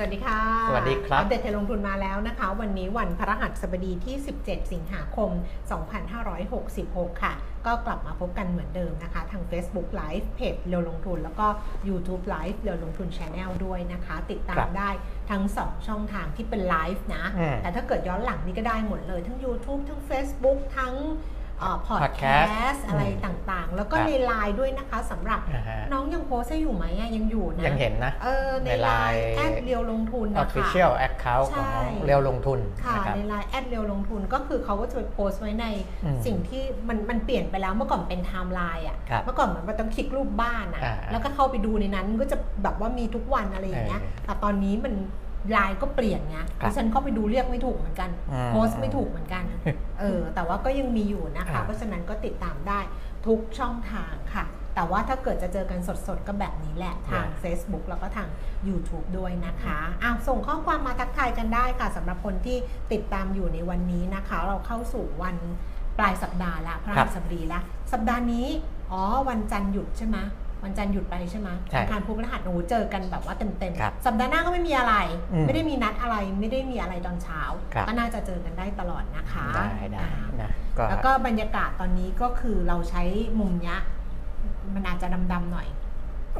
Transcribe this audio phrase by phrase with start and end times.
[0.00, 5.30] สวัสดีค่ะ สวัสดีครับอัปเดตเทรนด์ลงทุนมาแล้วนะคะ วันนี้วันพฤหัสบดีที่ 17 สิงหาคม
[6.46, 7.32] 2566 ค่ะ
[7.66, 11.46] ก็กลับมาพบกันเหมือนเดิมนะคะ ทาง Facebook Live เพจเร็วลงทุน แล้วก็
[11.88, 14.90] YouTube Live เรียวลงทุน Channel ด้วยนะคะ ติดตามครับได้
[15.30, 20.94] ทั้ง 2 ช่องทางที่เป็นไลฟ์นะอืมแต่ถ้าเกิดย้อนหลังนี่ก็ได้หมดเลย ทั้ง YouTube ทั้ง Facebook ทั้ง
[21.86, 35.66] พอดแคส Podcast ต์อะไรต่างๆ แล้วก็ครับในไลน์ด้วยนะคะสำหรับอ่าฮะน้องยังโพสต์ให้อยู่ไหมอะยังอยู่นะ ยังเห็นนะเออในในไลน์ Line แอดเรียวลงทุนนะคะ Official Account ใช่ของเรียวลงทุนค่ะนะครับในไลน์แอดเรียวลงทุนก็คือเขาก็จะไปโพสต์ไว้ใน
[36.04, 44.94] อืมสิ่งที่มันมันเปลี่ยนไปแล้วเมื่อก่อนเป็นไทม์ไลน์อะครับเมื่อก่อนเหมือนมันต้องคลิกรูปบ้านอะอ่าแล้วก็เข้าไปดูในนั้นก็จะแบบว่ามีทุกวันอะไรอย่างเงี้ยเออแต่ตอนนี้มัน
[45.52, 49.44] ไลน์ก็เปลี่ยนไงครับดิฉันเข้าไปดูเรียกไม่ถูกเหมือนกันอืมโพสต์ไม่ถูกเหมือนกัน
[50.00, 52.80] เออ แต่ว่าก็ยังมีอยู่นะคะอ่าเพราะฉะนั้นก็ติดตามได้
[53.26, 58.28] ทุกช่องทางค่ะ แต่ว่าถ้าเกิดจะเจอกันสดๆ ก็แบบนี้แหละ ทาง Facebook แล้วก็ทาง
[58.68, 62.58] YouTube ด้วยนะคะอ้าวส่งข้อความมาทักทายกันได้ค่ะสำหรับคนที่
[62.92, 65.36] ติดตามอยู่ในวันนี้นะคะ เราเข้าสู่วัน
[65.98, 67.60] ปลายสัปดาห์ละพระครัหับสบดีละ
[67.92, 68.46] สัปดาห์นี้
[68.92, 70.16] อ๋อ วันจันทร์หยุดใช่ไหม
[70.64, 74.94] วันจันทร์หยุดไปใช่ไหมใช่อังการพุธพฤหัสโอ้โหเจอกันแบบว่าเต็มครับๆ สัปดาห์หน้าก็ไม่มีอะไร
[75.32, 77.40] อืมไม่ได้มีนัดอะไรไม่ได้มีอะไรตอนเช้า
[77.74, 83.02] ครับ ก็น่าจะเจอกันได้ตลอดนะคะได้ได้อ่านะก็ แล้วก็บรรยากาศตอนนี้ก็คือเราใช้
[83.40, 83.78] มุมเนี้ย
[84.74, 85.68] มันอาจจะดำๆหน่อย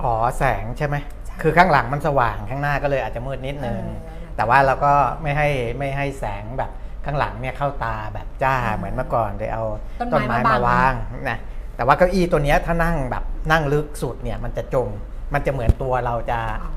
[0.03, 0.97] อ๋อแสงใช่ไหม
[1.27, 6.71] ใช่ คือข้างหลังมันสว่างข้างหน้าก็เลยอาจจะมืดนิดนึง เออ แต่ว่าเราก็ไม่ให้ไม่ให้แสงแบบ
[7.05, 9.65] ข้างหลังเนี่ยเข้าตาแบบจ้าอืมเหมือนเมื่อก่อนเลยเอา
[10.01, 10.95] ต้นไม้ต้นไม้มาบัมางวาง
[11.31, 11.39] นะ
[11.79, 14.89] แต่ว่าเก้าอี้ตัวเนี้ยถ้านั่งแบบนั่งลึกสุดเนี่ยมันจะจม
[15.35, 16.71] มันจะเหมือนตัวเราจะอ๋อ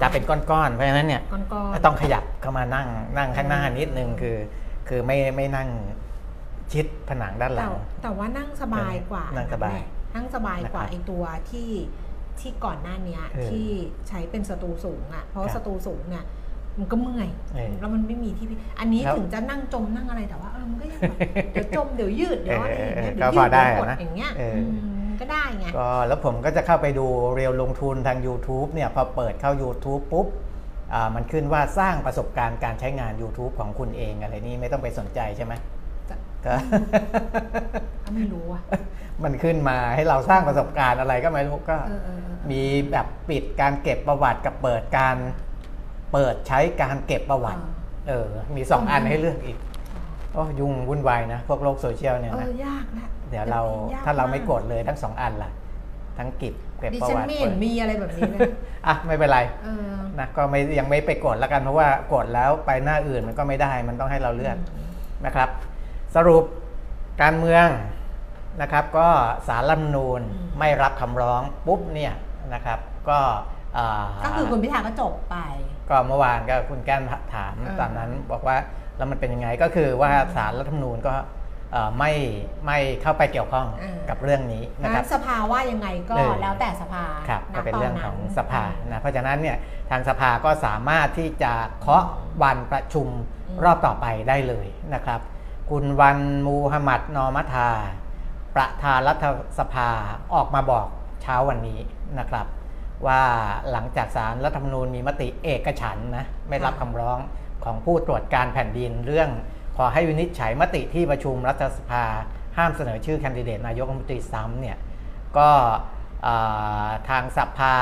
[0.00, 4.36] จะเป็นก้อนๆ เพราะฉะนั้นเนี่ยก้อนๆต้องขยับเข้ามานั่งนั่งข้างหน้านิดนึงคือ
[4.88, 5.68] คือไม่ไม่นั่ง
[6.72, 7.72] ชิดผนังด้านหแต่ลัง
[8.02, 9.82] แต่ว่านั่งสบายกว่า นั่งสบายแม่
[10.14, 11.70] นั่งสบายกว่านะครับไอตัวที่
[12.40, 13.68] ที่ก่อนหน้าเนี้ยเออที่
[14.08, 16.24] ใช้เป็นสตูสูงอะเพราะว่าคสรับตูสูงเนี่ย
[16.78, 21.18] มันก็เมื่อยเออแล้วมันไม่มีที่พิอันนี้แล้วถึงจะนั่งจมนั่งอะไรแต่ว่าเออมันก็ยังแบบ
[21.52, 24.62] เดี๋ยวจมเดี๋ยวยืดเดี๋ยวอะไรอย่างเงี้ยเออเดี๋ยวก็ยืพอดได้เดี๋ยวกดนะอย่างเงี้ยเอออื
[25.04, 30.26] มก็ได้ไง ก็แล้วผมก็จะเข้าไปดูเรียวลงทุนทาง YouTube เนี่ยพอเปิดเข้า YouTube ปุ๊บ
[30.94, 35.52] อ่ามันขึ้นว่าสร้างประสบการณ์การใช้งาน YouTube ของคุณเองอะไรนี่ไม่ต้องไปสนใจใช่ไหม
[36.08, 36.54] จะก็
[38.04, 38.62] ก็ไม่รู้อะ
[39.24, 42.62] มันขึ้นมาให้เราสร้างประสบการณ์อะไรก็ไม่รู้ก็ เออเออเออมี
[42.92, 45.16] แบบปิดการเก็บประวัติกับเปิดการ
[46.14, 47.62] เปิดใช้การเก็บประวัติ
[48.08, 48.26] เออ
[48.56, 49.56] มีสองอันให้เลือกอีก
[50.32, 53.62] โอ้ยุ่งวุ่นวายนะ พวกโลกโซเชียลเนี่ยเอนะอยากนะเดี๋ยวเรา
[53.94, 55.50] ยถ้าเราไม่กมดเลยทั้งสองอันล่ะ
[56.18, 58.40] ทั้งกิบเก็บดิประฉันวัติไม่เห็นเปิดมีอะไรแบบนี้เลย
[58.86, 64.56] อะไม่เป็นไรเออนะก็ไม่ยังไม่ไปกดแล้วกันเพราะว่ากดแล้วไปหน้าอื่นมันก็ไม่ได้มันต้องให้เราเลือก
[65.26, 65.48] นะครับ
[66.16, 66.44] สรุป
[67.22, 67.68] การเมือง
[68.62, 69.08] นะครับก็
[69.48, 72.12] สารรัฐธรรมนูญอืมไม่รับคำร้องปุ๊บเนี่ย
[72.54, 73.18] นะครับ ก็
[73.76, 75.36] อ่าก็คือคุณพิธาก็จบไป
[75.88, 77.02] ก็เมื่อวานก็คุณแก้ม
[77.34, 78.56] ถามเออตามนั้นบอกว่า
[78.96, 81.14] แล้วมันเป็นยังไงก็คือว่าสารรัฐธรรมนูญก็
[81.72, 82.12] เอ่อไม่
[82.66, 83.66] ไม่เข้าไปเกี่ยวข้อง
[84.10, 89.56] กับเรื่องนี้นะคงั้รับนสภาว่ายังไงก็เออแล้วแต่สภาครับณก็เป็นเรื่องของสภาตนนั้นนะเพราะฉะนั้นเนี่ย
[89.90, 92.04] ทางสภาก็สามารถที่จะเคาะ
[92.42, 93.08] วันประชุม
[93.48, 95.20] อืมรอบต่อไปได้เลยนะครับ
[95.70, 97.70] คุณวันมูฮัมหมัดนอมัทา
[98.56, 99.26] ประธานรัฐ
[99.58, 99.88] สภา
[100.34, 100.86] ออกมาบอก
[101.22, 101.80] เช้าวันนี้
[102.18, 102.46] นะครับ
[103.06, 103.20] ว่า
[103.70, 107.18] หลังจากสารรัฐธรรมนูญมีมติเอกฉันนะไม่รับคำร้อง
[107.64, 109.30] ของผู้ตรวจการแผ่นดินเรื่อง
[109.76, 112.04] ขอให้วินิจฉัยมติที่ประชุมรัฐสภา
[112.56, 114.76] ห้ามเสนอชื่อแคนดิเดตนายกรัฐมนตรีซ้ำเนี่ย
[115.38, 115.50] ก็
[117.08, 117.74] ทางสภา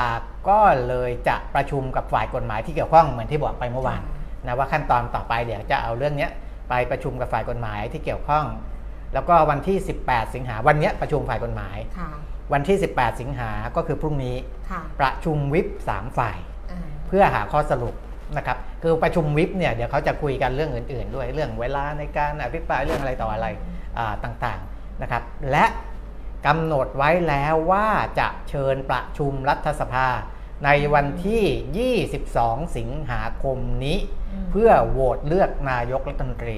[0.49, 4.01] ก็เลยจะประชุมกับฝ่ายกฎหมายที่เกี่ยวข้องเหมือนที่บอกไปเมื่อวาน
[4.45, 6.29] นะว่าขั้นตอนต่อไปเดี๋ยวจะเอาเรื่องนี้
[6.69, 8.45] ไปประชุมกับฝ่ายกฎหมายที่เกี่ยวข้อง
[9.13, 12.09] แล้วก็วันที่ 18 สิงหาวันนี้ประชุมฝ่ายกฎหมายค่ะ
[12.51, 14.35] วันที่ 18 สิงหาก็คือพรุ่งนี้
[14.71, 16.37] ค่ะประชุมวิป3ฝ่าย
[16.71, 17.95] อ่าเพื่อหาข้อสรุป
[18.37, 23.47] นะครับคือประชุมวิปเนี่ยเดี๋ยวเขาจะคุยกันเรื่องอื่น ๆ ด้วยเรื่องเวลาในการอภิปรายเรื่องอะไรต่ออะไร
[23.97, 25.65] อ่าต่างๆนะครับและ
[26.47, 27.87] กำหนดไว้แล้วว่า
[28.19, 30.07] จะเชิญประชุมรัฐสภา
[30.65, 33.97] ในวันที่ 22 สิงหาคมนี้
[34.43, 36.57] มเพื่อโหวตเลือกนายกรัฐมนตรี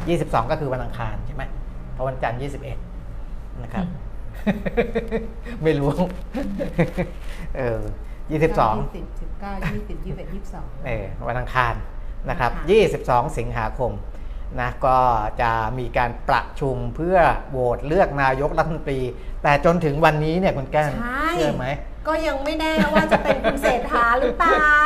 [0.00, 1.44] 22 ก็คือวันอังคารใช่ไหม
[1.92, 3.86] เพราะวันจันทร์ 21 นะครับ
[5.62, 5.92] ไม่รู้
[7.56, 8.52] เออ22ยี่สิบ
[9.20, 11.74] สิบเก้ายี่สิบยี่สิบเอ็ดยี่สิบสองเออวันอังคาร
[12.30, 13.92] นะครับค่ะ22สิงหาคม
[14.60, 14.98] นะก็
[15.40, 17.18] จะมีการประชุมเพื่อ
[17.50, 19.00] โหวตเลือกนายกรัฐมนตรี
[19.42, 21.66] แต่จนถึงวันนี้เนี่ยคุณแก้มใช่เชื่อไหม
[22.08, 24.76] ก็ยังไม่แน่ว่าจะเป็นคุณเศรษฐาหรือเปล่า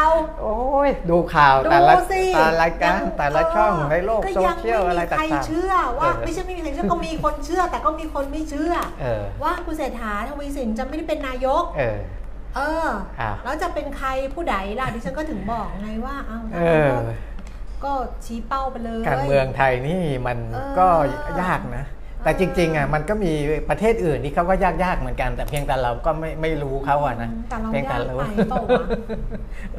[0.41, 0.57] โอ้
[0.89, 11.99] ยดูข่าวแต่ละดูสิแต่ละรายการยังแต่ละช่องในโลกก็โซยังเชียลอะไรไม่มีต่าใครงเชื่อว่าเออไม่ใช่ไม่มีใครเชื่อก็มีคนเชื่อ แต่ก็มีคนไม่เชื่อๆเออ ว่าคุณเศรษฐาทวีสินจะไม่ได้เป็นนายก เออ
[12.57, 12.89] เออ
[13.21, 16.91] อ้าว แล้วจะเป็นใครผู้ใดล่ะดิฉันก็ถึงบอกไงว่าเอ้าเออ
[17.85, 17.93] ก็
[18.25, 20.87] ชี้เป้าไปเลย การเมืองไทยนี่มันเออ ก็
[21.43, 21.85] ยากนะ
[22.23, 23.33] แต่จริงๆอะมันก็มี
[23.69, 28.85] ประเทศอื่นที่เขาก็ยากๆเหมือนกัน แต่เพียงแต่เราก็ไม่ไม่รู้เขาอะนะแต่เราเพียงยาแต่กเราไปเปล่าวะ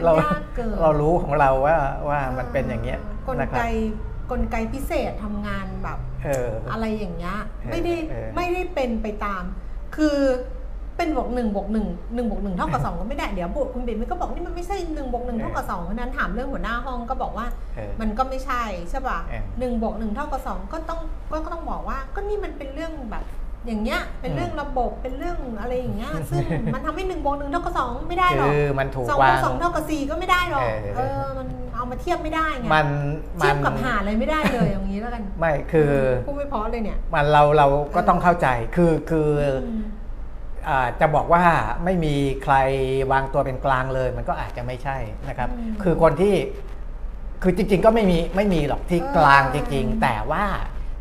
[0.03, 1.77] เรายากเกินเรารู้ของเราว่า
[2.09, 3.67] ว่ามันเป็นอย่างเงี้ยกลนะคไกรับ
[4.31, 9.43] กลไกพิเศษทำงานแบบเอออะไรอย่างเงี้ยเออไม่ได้เออไม่ได้เป็นไปตาม
[9.95, 10.17] คือ
[10.97, 17.45] เป็นบวกหนึ่งบวกหนึ่งหนึ่งบวกหนึ่งเท่ากับสองก็ไม่ได้เดี๋ยวบวกคุณเบนมันก็บอกนี่มันไม่ใช่หนึ่งบวกหนึ่งเท่ากับสองเพราะฉะนั้นถามเรื่องหัวหน้าห้องก็บอกว่า
[17.75, 20.99] เออ มันก็ไม่ใช่ใช่ป่ะเออหนึ่งบวกหนึ่งเท่ากับสองก็ต้อง
[21.31, 23.25] ก็ก็ต้องบอกว่า ก็นี่มันเป็นเรื่องแบบ
[23.67, 32.87] อย่างเงี้ยเป็นเรื่องระบบเป็นเรื่องอะไรอย่างเงี้ยซึ่งมันทำให้หนึ่งบวกหนึ่งเท่ากับสองไม่ได้หรอกคือมันถูกสองบววากง สองเท่ากับสี่ก็ไม่ได้หรอกเออ เออมันเอามาเทียบไม่ได้ไงมัน
[33.37, 35.91] เทีมัยบนกับหาอะไรไม่ได้เลยอย่างนี้แล้วกันไม่คือ
[36.27, 40.00] พูดไม่เพอเลยเนี่ย มันเราเราก็ต้องเข้าใจคือคืออมอ่า
[40.99, 41.43] จะบอกว่า
[41.83, 42.55] ไม่มีใคร
[43.11, 44.97] วางตัวเป็นกลางเลย มันก็อาจจะไม่ใช่
[45.29, 46.35] นะครับอืมคือคนที่
[47.43, 50.45] คือจริง ๆ ก็ไม่มีไม่มีหรอกที่เออกลางจริง ๆ แต่ว่า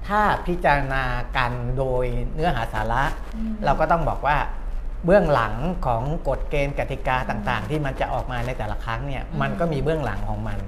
[0.08, 1.04] ถ้าพิจารณา
[1.36, 2.04] กันโดย
[2.34, 3.02] เนื้อหาสาระ
[3.36, 4.36] อืมเราก็ต้องบอกว่า
[5.04, 5.54] เบื้องหลัง
[5.86, 10.58] ของกฎเกณฑ์กติกาต่างๆ ที่มันจะออกมาในแต่ละครั้งเนี่ยอืมมันก็มีเบื้องหลังของมัน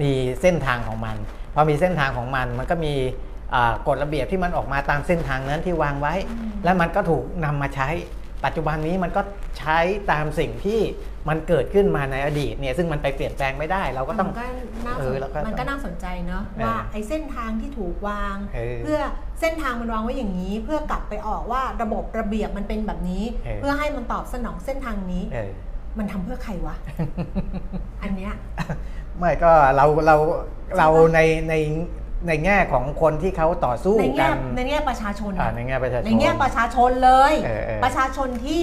[0.00, 0.12] มี
[0.42, 1.16] เส้นทางของมัน
[1.54, 2.94] พอมีเส้นทางของมันมันก็มี
[3.54, 6.14] อ่ากฎระเบียบที่มันออกมาตามเส้นทางนั้นที่วางไว้
[6.64, 7.88] และมันก็ถูกนำมาใช้
[8.46, 9.22] ปัจจุบันนี้มันก็
[9.58, 9.78] ใช้
[10.10, 10.80] ตามสิ่งที่
[11.28, 14.44] มันเกิดขึ้นมาในอดีตเนี่ยซึ่งมันไปเปลี่ยนแปลงไม่ได้ เราก็ต้อง มันก็
[14.86, 19.00] น่าสเอนอแล้วก็มันก็น่าสนใจเนาะเออว่าไอ้เส้นทางที่ถูกวาง เออเพื่อ
[19.40, 25.50] เส้นทางมันวางไว้อย่างนี้ เพื่อกลับไปออกว่าระบบระเบียบมันเป็นแบบนี้ เออ เพื่อให้มันตอบสนองเส้นทางนี้ เออ
[25.98, 26.76] มันทำเพื่อใครวะ
[28.02, 28.34] อันเนี้ย
[29.18, 30.16] ไม่ก็เราเรา
[30.78, 31.20] เราใน
[31.50, 31.54] ใน
[32.28, 38.62] ในแง่ของคนที่เขาต่อสู้ในกัแง่นในแง่ประชาชน อ่าในแง่ประชาชน ในแง่ประชาชนเลย เออเออ ประชาชนที่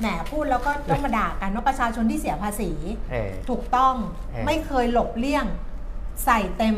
[0.00, 2.70] แหมพูดแล้วก็ต้องมาด่ากันว่าประชาชนที่เสียภาษี
[3.12, 5.46] เออ ถูกต้องเออ ไม่เคยหลบเลี่ยง
[6.24, 6.76] ใส่เต็ม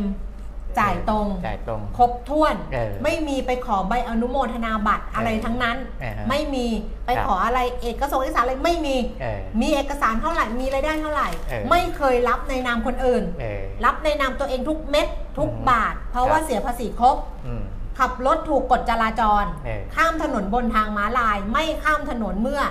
[0.80, 6.66] จ่ายตรง จ่ายตรง ครบถ้วน เออไม่มีไปขอใบอนุโมทนาบัตรอะไรทั้งนั้น เออฮะไม่มี
[7.06, 15.06] ไปครับขออะไรเอกสารเอกสารอะไรไม่มี เออมีเอกสารเท่าไหร่ มีรายได้เท่าไหร่ เออ ไม่เคยรับในนามคนอื่น เออ รับในนามตัวเองทุกเม็ด
[15.38, 17.16] ทุกอืมบาท เพราะครับว่าเสียภาษีครบ
[17.46, 17.62] อืม
[17.98, 22.62] ขับรถถูกกฎจราจร เออ ข้ามถนนบนทางม้าลาย ไม่ข้ามถนนเมื่อ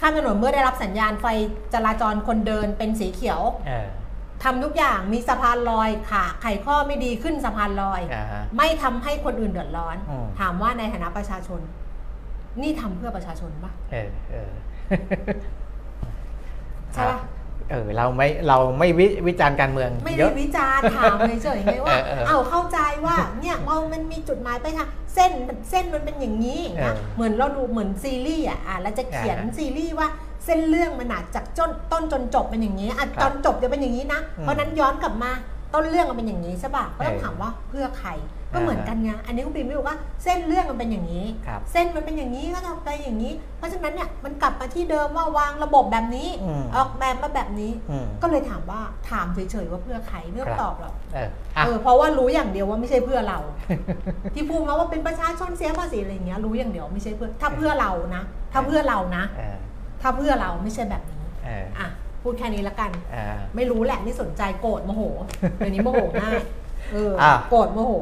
[0.00, 1.26] ข้ามถนนเมื่อได้รับสัญญาณไฟ
[1.74, 3.86] จราจรคนเดินเป็นสีเขียว เออ
[4.44, 11.60] ทำทุกอย่างมีสะพานลอยค่ะ ไขข้อไม่ดีขึ้นสะพานลอยอ่าฮะไม่ทำให้คนอื่นเดือดร้อนอืมถามว่าในฐานะประชาชน
[12.62, 14.50] นี่ทำเพื่อประชาชนปะเออเออ
[16.94, 17.18] ใช่ปะ
[17.70, 25.32] เออเราไม่เราไม่วิวิจารณ์การเมือง ไม่เยได้อะวิจารณ์ถามเฉยๆไงว่าเออเออเอาเข้าใจว่าเนี่ยเรามันมีจุดหมายไปทางเส้น
[25.70, 30.08] เส้นมันเป็นอย่างนี้อย่างเงี้ยเออเหมือนเราดูเหมือนซีรีส์อะอะเราจะเขียนอ่าซีรีส์ว่า
[30.48, 35.30] เส้นเรื่องมันอาจจากจนต้นจนจบเป็นอย่างนี้อะคตรัอบนจบจะเป็นอย่างนี้นะอืมเพราะฉะนั้นย้อนกลับมา
[35.74, 38.10] ต้นเรื่องมันเป็นอย่างนี้ใช่ป่ะก็ต้องเออถามว่าเพื่อใคร
[38.52, 48.80] ก็อ่าเหมือนกันไงอันนี้คุณปีไม่บอกว่าเส้นเรื่องมันเป็นอย่างนี้ครับเส้นมันเป็นอย่างนี้ก็ทำไปอย่างนี้ เพราะฉะนั้นเนี่ยมันกลับมาที่เดิมว่าวางระบบแบบนี้อืมออกแบบมาแบบนี้อืมก็เลยถามว่า
[49.10, 53.38] ถามเฉยๆว่าเพื่อใครไม่ต้อครังบตอบหรอกเอออะเออเพราะว่ารู้อย่างเดียวว่าไม่ใช่เพื่อเรา
[54.34, 58.22] ที่พูดมาว่าเป็นประชาชนเสียภาษีอะไรอย่างเงี้ยรู้อย่างเดียวไม่ใช่เพื่อถ้าเพื่อเรานะ
[58.52, 59.56] ถ้าเพื่อเรานะเออ
[60.02, 61.88] ถ้าเพื่อเราไม่ใช่แบบนี้เอออะ
[62.22, 65.02] พูดแค่นี้ละกันเออไม่รู้แหละนี่สนใจโกรธโมโห
[65.56, 66.40] เดี๋ยวนี้โมโหง่าย
[66.92, 67.94] เอออะโกรธโมโห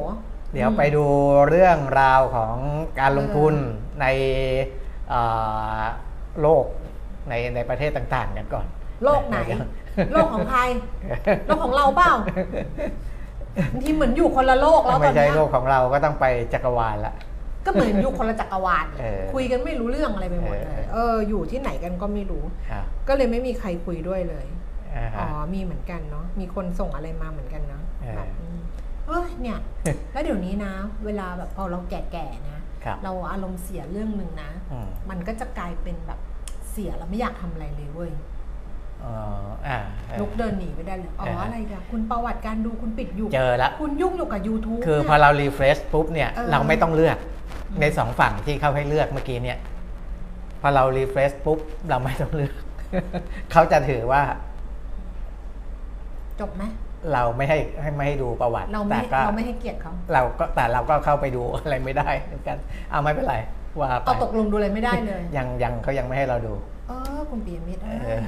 [0.53, 1.05] เดี๋ยวอืมไปดู
[1.49, 2.55] เรื่องราวของ
[2.99, 3.53] การลงทุน
[4.01, 4.05] ใน
[5.09, 5.21] เอ่
[5.79, 5.81] อ
[6.41, 6.65] โลก
[7.29, 8.65] ในในประเทศต่างๆ กันก่อน
[9.03, 9.37] โลกไหน
[10.13, 10.61] โลกของใคร
[11.47, 12.11] โลกของเราเปล่า
[13.71, 17.13] บางทีเหมือนอยู่คนละโลกแล้วตไม่อนใช่เนี้ยโลกของเราก็ต้องไปจักรวาลละ
[17.67, 24.45] ก็เหมือนอยู่คนละจักรวาลเออคุยกันไม่รู้เรื่องอะไรไปหมดเลเอยอเอออยู่ที่ไหนกันก็ไม่รู้ ครับ ก็เลยไม่มีใครคุยด้วยเลย
[24.95, 28.59] อ่าอ๋ฮะ อ มีเหมือนกันเนาะ มีคนส่งอะไรมาเหมือนกันเนาะเออแบบอืม
[29.07, 29.59] เอ้ยเนี่ย
[30.13, 30.73] แล้วเดี๋ยวนี้นะ
[31.05, 36.19] เวลาแบบพอเราแก่ๆนะ ครับ เราอารมณ์เสียเรื่องหนึ่งนะ อืมมันก็จะกลายเป็นแบบ
[36.71, 38.13] เสียแล้วไม่อยากทำอะไรเลยเว้ย
[39.03, 39.13] อ๋อ
[39.67, 47.36] อ่าเออ ลุกเดินหนีไปได้เลย อ๋อเออฮะอะไรกันคุณประวัติการดูคุณปิดอยู่ เจอละ คุณยุ่งอยู่กับ YouTube คือเนี่ยพอเรา refresh ปุ๊บเนี่ย เออ เราไม่ต้องเลือกอืม
[47.81, 49.59] ในสองฝั่งที่เขาให้เลือกเมื่อกี้เนี่ย
[50.61, 51.59] พอเรา refresh ปุ๊บ
[51.89, 52.53] เราไม่ต้องเลือก
[53.51, 54.21] เขาจะถือว่า
[56.39, 56.63] จบไหม
[57.13, 62.57] เราไม่ให้ให้ไม่ให้ดูประวัติเราไม่แต่ก็เราไม่ให้เกียรติเขาเราก็แต่เราก็เข้าไปดูอะไรไม่ได้เหมือนกัน
[62.91, 63.35] เอาไม่เป็นไร
[63.79, 66.53] ว่าไปเอาตกลงดูอะไรไม่ได้เลย ยังยังเขายังไม่ให้เราดู
[66.87, 68.19] เออคุณปียมิตรเออ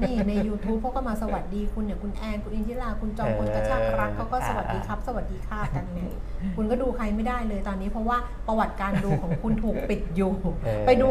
[0.00, 6.10] นี่ใน YouTube เขาก็มาสวัสดีคุณเนี่ยคุณแอนคุณอินทิราคุณจอมพลเออกระชากรักเขาก็สวัสดีครับ สวัสดีค่ะกันเนี่ย
[6.56, 8.16] คุณก็ดูใครไม่ได้เลยตอนนี้เพราะว่า
[8.46, 10.32] ประวัติการดูของคุณถูกปิดอยู่
[10.64, 11.10] เออไปดู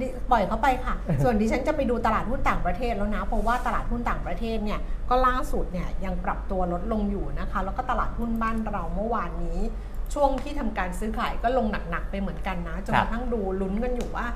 [0.00, 0.94] ดิปล่อยเขาไปค่ะ
[1.24, 4.80] ส่วนดิฉันจะไปดูตลาดหุ้นต่างประเทศแล้วนะ เพราะว่าตลาดหุ้นต่างประเทศเนี่ย
[5.10, 9.58] ก็ล่าสุดเนี่ยยังปรับตัวลดลงอยู่นะคะ แล้วก็ตลาดหุ้นบ้านเราเมื่อวานนี้
[10.14, 14.26] ช่วงที่ทำการซื้อขายก็ลงหนัก ๆ ไปเหมือนกันนะจนคกรับระทั่งดูลุ้นกันอยู่ว่า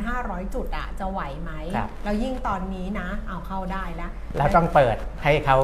[0.00, 5.56] 1,500 จุดอะจะไหวไหมครับแล้วยิ่งตอนนี้นะ เอาเข้าได้แล้ว เราต้องเปิดให้เขา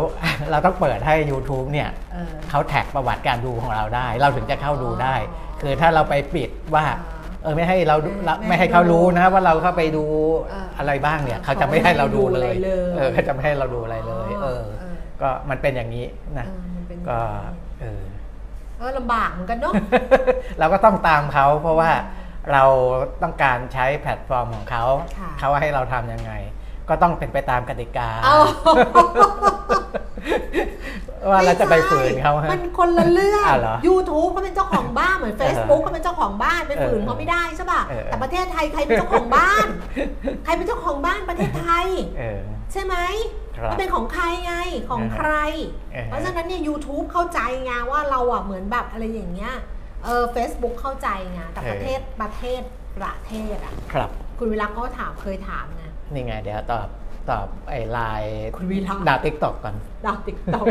[0.50, 6.96] เราต้องเปิดให้ YouTube เนี่ยเออเขาแท็กประวัติการดูของเราได้ เราถึงจะเข้าดูได้อ๋อคือถ้าเราไปปิดว่าอ่า
[7.42, 10.04] เออไม่ให้เราดูไม่เราไม่ไม่ให้ให้เขารู้ดูนะว่าเราเข้าไปดู
[10.50, 16.06] เออออะไรบ้างเนี่ยเขาเขาจะไม่ให้เราดูเลยไม่ให้ดูอะไรเลยเออเขาจะไม่ให้เราดูอะไรเลย เออเออก็มันเป็นอย่างนี้
[16.38, 18.02] นะเออมันเป็นก็อย่างนี้เออ
[18.80, 19.74] เออลำบากเหมือนกันเนาะ
[20.58, 21.90] เราก็ต้องตามเขาเพราะว่า
[22.52, 22.64] เรา
[23.22, 24.84] ต้องการใช้แพลตฟอร์มของเขา
[25.18, 26.32] ค่ะเขาให้เราทำยังไง
[26.90, 28.36] ก็ต้องเป็นไปตามกติกา เอา
[31.30, 39.66] ว่าเราจะไปฝืนเขาไม่ฮะใช่มันคนละเรื่องอะเหรอ YouTube เขาเป็นเจ้าของบ้านเหมือน Facebook เออเขาเป็นเจ้าของบ้านไปฝืนเออเขาไม่ได้ใช่ป่ะเออ แต่ประเทศไทยใครเป็นเจ้าของบ้าน
[40.44, 41.86] ใครเป็นเจ้าของบ้านประเทศไทย
[42.18, 42.40] เออ
[42.72, 42.96] ใช่ไหม
[43.56, 44.54] ครับ มันเป็นของใครไง
[44.90, 45.30] ของใคร
[45.92, 49.54] เออเพราะฉะนั้นเนี่ย YouTube เข้าใจไงว่าเราอะเหมือนแบบอะไรอย่างเงี้ย
[50.04, 52.62] เออ Facebook เข้าใจไงแต่ประเทศประเทศ
[52.96, 56.88] ประเทศอะ ครับ คุณวิรักก็ถามเคยถามไง นี่ไงเดี๋ยวตอบ
[57.30, 59.74] ตอบไอ้ไลน์คุณวีระดาวติ๊กตอกก่อน
[60.06, 60.66] ดาวติ๊กต็อก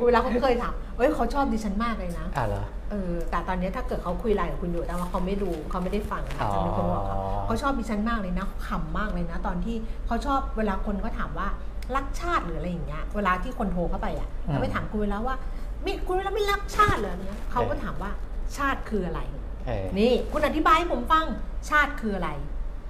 [0.00, 9.76] ุณวิรักเขาเคยถามเอ้ยเขาชอบดิฉันมากเลยนะอะเหรอเออแต่ตอนนี้ถ้าเกิดเขาคุยไลน์กับคุณอยู่แต่ว่าเขาไม่ดูเขาไม่ได้ฟังนะอ๋อจะมีคนบอกเขาเขาชอบดิฉันมากเลยนะขำมากเลยนะ ตอนที่
[10.06, 11.48] เขาชอบเวลาคนก็ถามว่า
[11.96, 15.36] รักชาติหรืออะไรอย่างเงี้ยเวลาที่คนโทรเข้าไปอะเขาไปถามคุณเวลาว่า
[15.82, 18.10] ไม่คุณเวลาไม่รักชาติเหรอเนี่ยเขาก็ถามว่า
[18.56, 19.20] ชาติคืออะไร
[19.66, 21.24] เออนี่คุณอธิบายให้ผมฟัง
[21.70, 22.30] ชาติคืออะไร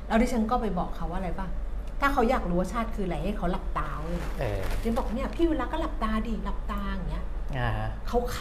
[0.06, 1.48] แล้วดิฉันก็ไปบอกเขาว่าอะไรป่ะ
[2.00, 7.24] ถ้าเขาอยากรู้ว่าชาติคืออะไรให้เขาหลับตาเว้ยเออดิฉันบอกเนี่ยพี่เวลาก็หลับตาดิหลับตาอย่างเงี้ย
[7.58, 8.38] อ่าฮะเขาข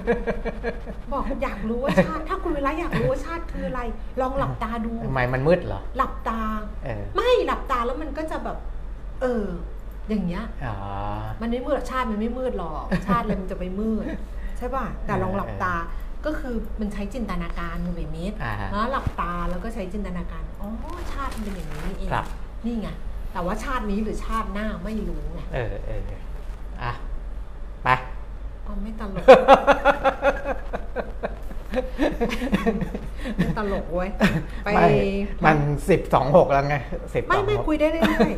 [0.00, 3.80] ำ บอกอยากรู้ว่าชาติ ถ้าคุณเวลาอยากรู้ว่าชาติคืออะไร
[4.20, 6.40] ลองหลับตาดู ทำไมมันมืดเหรอ หลับตา
[6.84, 8.58] เออ ไม่หลับตาแล้วมันก็จะแบบ
[9.20, 9.44] เออ
[10.08, 10.76] อย่างเงี้ย อ๋อ
[11.40, 14.04] มันไม่มืดหรอกชาติมันไม่มืดหรอกชาติอะไรมันจะไปมืด
[14.58, 15.74] ใช่ป่ะแต่ลองหลับตา
[16.26, 20.68] ก็คือมันใช้จินตนาการคุณเบมิดอ่าฮะแล้วหลับตาแล้วก็ใช้จินตนาการอ๋อ
[21.12, 22.26] ชาติมันเป็นอย่างนี้นี่เองครับ
[22.64, 22.88] นี่ไง
[23.32, 26.00] แต่ว่าชาตินี้หรือชาติหน้าไม่รู้ไงเออเออ
[26.82, 26.92] อะ
[27.84, 27.88] ไป
[28.66, 29.24] อ๋อไม่ตลก
[33.36, 34.10] ไม่ตลกเว้ย
[34.64, 34.86] ไปไม่
[35.44, 35.56] มัน
[35.88, 36.76] สิบสองหกแล้วไง
[37.14, 38.32] สิบไม่สองไม่หกคุยได้เรื่อย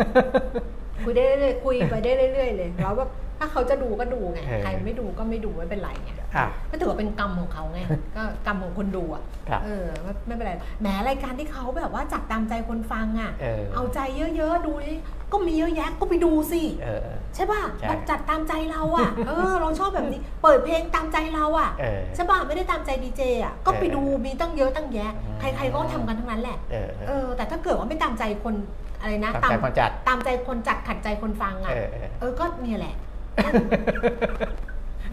[0.49, 3.11] ๆคุยได้เรื่อยๆคุยไปได้เรื่อยๆเลย แล้วแบบ
[3.43, 6.29] ถ้าเขาจะดูก็ดูไง ใครไม่ดูก็ไม่ดูไม่เป็นไรไงอะ
[6.71, 7.81] ก็ถือว่าเป็นกรรมของเขาไง
[8.17, 13.99] ก็กรรมของคนดูอะครับเออไม่ไม่เป็นไร แหมรายการที่เขาแบบว่าจัดตามใจคนฟังอะ เออเอาใจ
[14.37, 14.95] เยอะๆดูดิ
[15.33, 28.55] ก็มีเยอะแยะก็ไปดูสิเออใช่ป่ะใช่แบบจัดตามใจเราอะ เออ เราชอบแบบนี้ เปิดเพลงตามใจเราอะเออใช่ป่ะไม่ได้ตามใจดีเจอะ ก็ไปเออดูมีตั้งเยอะตั้งแยะอืมใครๆก็ทำกันทั้งนั้นแหละเออเออ แต่ถ้าเกิดว่าไม่ตามใจคน
[29.01, 32.95] อะไรนะ ตามใจคนจัดตามใจคนจัดขัดใจคนฟังอะ เออเออเออก็เนี่ยแหละ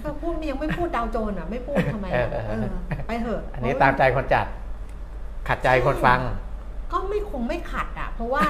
[0.04, 4.46] ก็พูดยังไม่พูดดาวโจนอะ ไม่พูดทำไมอะเออเอเอออไปเถอะ อันนี้ตามใจคนจัด
[5.48, 6.20] ขัดใจคนฟัง
[6.92, 8.44] ก็ไม่คงไม่ขัดอะ เพราะว่า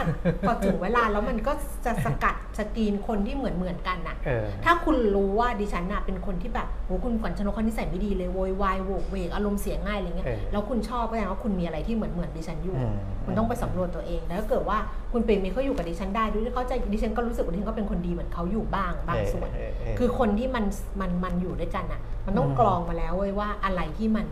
[0.48, 1.54] พอถึงเวลาแล้วมันก็
[1.86, 14.78] จะสกัดสกรีนคนที่เหมือนเหมือนๆกันน่ะเออถ้าคุณรู้ว่าดิฉันน่ะเป็นคนที่แบบโหคุณขวัญชนกเขานิสัยไม่ดีเลยโวยวายโวกเวกอารมณ์เสียง่ายอะไรเงี้ยเออแล้วคุณชอบก็แสดงว่าคุณมีอะไรที่เหมือนเหมือนดิฉันอยู่อืมคุณต้องไปสำรวจตัวเองแล้วถ้าเกิดว่า
[15.12, 20.66] คุณเปรมีเขาอยู่กับดิฉันได้ด้วยที่เขาใจดิฉันก็รู้สึกว่าดิฉันก็เป็นคนดีเหมือนเขาอยู่บ้างบางส่วนเออเออเออคือคนที่มัน
[21.02, 24.26] มันมันอยู่ด้วยกันอะ มันต้องอืมกรองมาแล้วเว้ยว่าอะไรที่มัน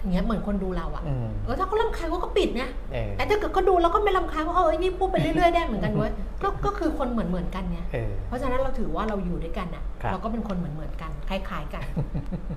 [0.00, 6.12] อย่างเงี้ยเหมือนคนดูเราอะอืมเออถ้าเขาลำคาญเขาก็ปิดนะเออแต่ถ้าเกิดเขาดูแล้วก็ไม่ลำคาญว่าเออไอ้นี่พูดไปเรื่อยๆได้เหมือนกันเว้ย
[6.42, 11.82] ก็ก็คือคนเหมือนเหมือนๆกันเนี่ยเออเพราะฉะนั้นเราถือว่าเราอยู่ด้วยกันอะครับเราก็เป็นคนเหมือนเหมือนๆกันคล้ายๆกัน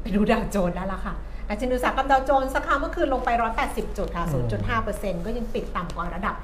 [0.02, 1.16] ไปดูดาวโจนส์ได้ละค่ะ
[1.50, 3.30] แต่ชินดูสากรรมดาวโจนส์สักครั้งเมื่อคืนลงไป
[3.64, 4.26] 180 จุดค่ะ
[4.76, 6.36] 0.5%ก็ยังปิดต่ำกว่าระดับ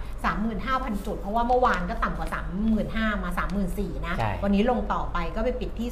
[0.49, 2.29] 35,000 จุด เพราะว่าเมื่อวานก็ต่ำกว่า
[2.75, 3.29] 35,000 มา
[3.67, 5.89] 34,000 นะใช่วันนี้ลงต่อไปก็ไปปิดที่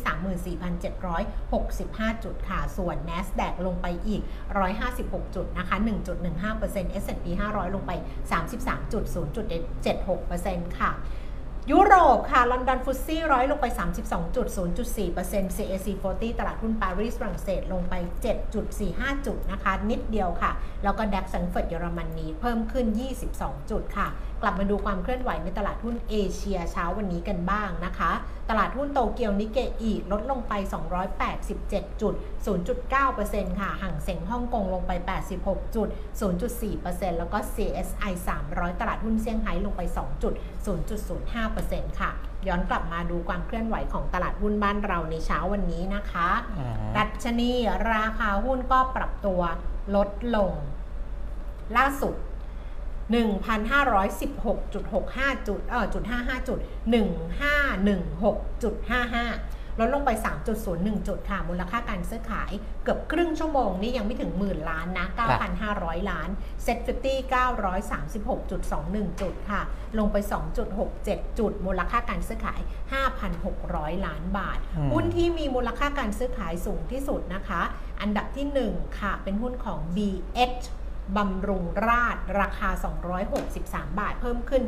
[0.55, 4.22] 34,765 จุดค่ะ ส่วน NASDAQ ลงไปอีก
[4.79, 5.75] 156 จุดนะคะ
[6.39, 7.91] 1.15% S&P 500 ลงไป
[8.32, 10.91] 33.0.76%ค่ะ
[11.72, 13.65] ยุโรปค่ะ ลอนดอนฟุตซี่ร้อยลงไป
[14.41, 17.93] 32.0.4% CAC 40 ตลาดหุ้นปารีสฝรั่งเศสลงไป
[18.60, 20.51] 7.45 จุดนะคะ นิดเดียวค่ะ
[20.84, 22.86] แล้วก็ดัคสังเฟิร์ตเยอรมนีเพิ่มขึ้น
[23.29, 24.08] 22 จุดค่ะ
[24.43, 28.12] กลับมาดูความเคลื่อนไหวในตลาดหุ้นเอเชียเช้าวันนี้กันบ้างนะคะ
[28.50, 30.53] ตลาดหุ้นโตเกียวนิเกอีลดลงไป
[31.27, 32.13] 287จุด
[32.88, 34.91] 0.9%ค่ะ ห่างเส็งฮ่องกงลงไป
[35.33, 35.88] 86จุด
[36.53, 38.13] 0.4%แล้วก็ CSI
[38.47, 40.33] 300 ตลาดหุ้นเซี่ยงไฮ้ลงไป 2 จุด
[41.31, 42.12] 0.05%ค่ะ
[42.47, 47.51] ย้อนกลับมาดูความเคลื่อนไหวของตลาดหุ้นบ้านเราในเช้าวันนี้นะคะอืมดัชนี
[47.91, 49.41] ราคาหุ้นก็ปรับตัว
[49.95, 50.51] ลดลง
[51.77, 52.15] ล่าสุด
[53.12, 56.57] 1,516.65 จุดเออจุด55จุด
[56.93, 60.12] 1516.55 ลดลงไป
[60.63, 62.51] 3.01 จุดค่ะ มูลค่าการซื้อขาย
[62.83, 65.07] เกือบครึ่งชั่วโมงนี่ยังไม่ถึงหมื่นล้านนะ
[65.57, 66.29] 9,500 ล้าน
[66.63, 69.62] เซ็ต50 936.21 จุดค่ะ
[70.00, 70.17] ลงไป
[70.77, 72.60] 2.67 จุด มูลค่าการซื้อขาย
[73.33, 77.62] 5,600 ล้านบาทอืมหุ้นที่มีมูลค่าการซื้อขายสูงที่สุดนะคะ
[78.01, 80.65] อันดับที่ 1 ค่ะ เป็นหุ้นของ BH
[81.17, 82.69] บำรุงราษฎร์ราคา
[83.33, 84.63] 263 บาท เพิ่มขึ้น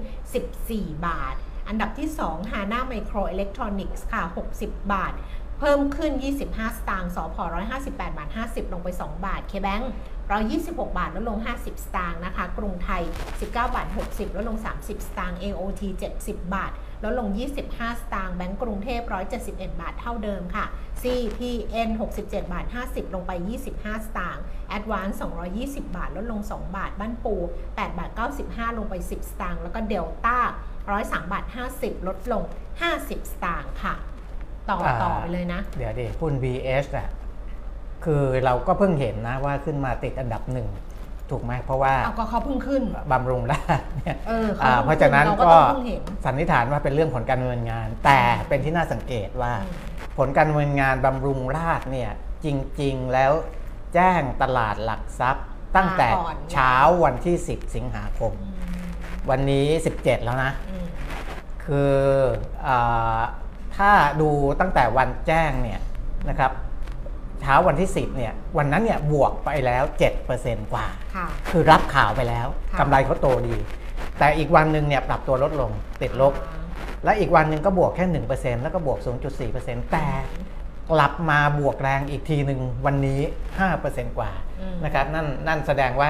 [0.50, 1.36] 14 บาท
[1.68, 4.22] อันดับที่2 Hana Micro Electronics ค่ะ
[4.58, 5.14] 60 บาท
[5.60, 6.12] เพิ่มขึ้น
[6.46, 7.36] 25 สตางค์สพ
[7.78, 9.86] 158 บาท 50 ลงไป 2 บาท KBank
[10.42, 15.82] 126บาทลดลง 50 สตางค์นะคะ กรุงไทย 19 บาท 60ลดลง 30 สตางค์ AOT
[16.20, 16.72] 70 บาท
[17.04, 17.28] ลดลง
[17.68, 19.02] 25 สตางค์แบงก์กรุงเทพ
[19.42, 20.66] 171 บาทเท่าเดิมค่ะ
[21.02, 23.32] CPN 67 บาท 50 ลงไป
[23.70, 24.44] 25 สตางค์
[24.78, 25.16] Advance
[25.56, 27.36] 220 บาท ลดลง 2 บาท บ้านปู
[27.70, 28.10] 8 บาท
[28.44, 30.38] 95 ลงไป 10 สตางค์ แล้วก็เดลต้า
[30.86, 32.44] 103 บาท 50 ลดลง
[32.90, 33.96] 50 สตางค์ค่ะ
[34.70, 37.10] ต่ออ่าต่อไปเลยนะ เดี๋ยวดิหุ้น BH อะ
[38.06, 40.68] คือเราก็เพิ่งเห็นนะว่าขึ้นมาติดอันดับหนึ่ง
[41.32, 49.74] ถูกไหมเพราะว่าเอาก็เขาเพิ่งขึ้นบำรุงราษฎร์เนี่ยเออเขาอ่าเพิ่งเพราะฉะนั้นเราก็ก็ต้องเพิ่งเห็นสันนิษฐานว่าเป็นเรื่องผลการดำเนินงาน แต่เป็นที่น่าสังเกตว่าอืม
[50.18, 52.12] ผลการดำเนินงานบำรุงราษฎร์เนี่ย
[52.46, 52.48] จ
[52.82, 53.32] ริง ๆ แล้ว
[53.94, 58.88] แจ้งตลาดหลักทรัพย์ ตั้งแต่มาก่อนเช้าวันที่ 10 สิงหาคมอืม
[59.30, 59.66] วันนี้
[59.98, 60.86] 17 แล้วนะอืม
[61.66, 61.94] คือ
[62.68, 63.22] อา
[63.78, 63.92] ถ้า
[64.22, 64.30] ดู
[64.60, 65.80] ตั้งแต่วันแจ้งเนี่ย
[66.30, 66.52] นะครับ
[67.42, 69.84] เช้าวันที่ 10เนี่ยวันนั้นเนี่ยบวกไปแล้ว
[70.28, 73.56] 7%กว่า ค่ะ คือรับข่าวไปแล้วค่ะ กำไรเขาโตดี
[74.20, 76.34] แต่อีกวันหนึ่งเนี่ยปรับตัวลดลงติดลบ
[77.04, 79.00] และอีกวันหนึ่งก็บวกแค่ 1%แล้วก็บวก
[79.46, 80.08] 0.4%แต่
[80.92, 83.20] กลับมาบวกแรงอีกทีหนึ่งวันนี้
[83.70, 84.32] 5%กว่า
[84.62, 86.10] อืม นะครับนั่นนั่นแสดงว่า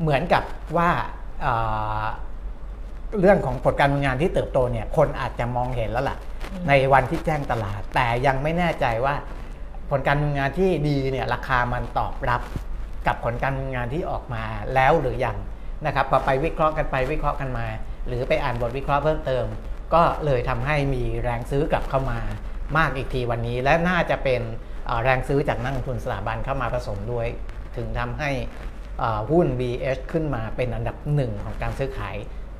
[0.00, 0.42] เหมือนกับ
[0.76, 0.90] ว่า
[1.42, 1.54] เอ่
[2.02, 2.04] อ
[3.20, 6.16] เรื่องของผลการดำเนินงานที่เติบโตเนี่ยคนอาจจะมองเห็นแล้วล่ะ
[6.52, 9.14] อืมในวันที่แจ้งตลาด แต่ยังไม่แน่ใจว่า
[9.90, 12.42] ผลการดำเนินงานที่ดีเนี่ยราคามันตอบรับ
[13.06, 14.44] กับผลการดำเนินงานที่ออกมา
[14.74, 15.36] แล้วหรือยัง
[15.86, 17.66] นะครับพอไปวิเคราะห์กันไปวิเคราะห์กันมา
[18.06, 19.46] หรือไปอ่านบทวิเคราะห์เพิ่มเติม
[19.94, 22.20] ก็เลยทำให้มีแรงซื้อกลับเข้ามา
[22.76, 24.42] มากอีกทีวันนี้ และน่าจะเป็น
[25.02, 27.26] แรงซื้อจากนักลงทุนสถาบันเข้ามาผสมด้วย
[27.76, 28.30] ถึงทำให้
[28.98, 32.16] เอ่อหุ้น BH ขึ้นมาเป็นอันดับหนึ่งของการซื้อขาย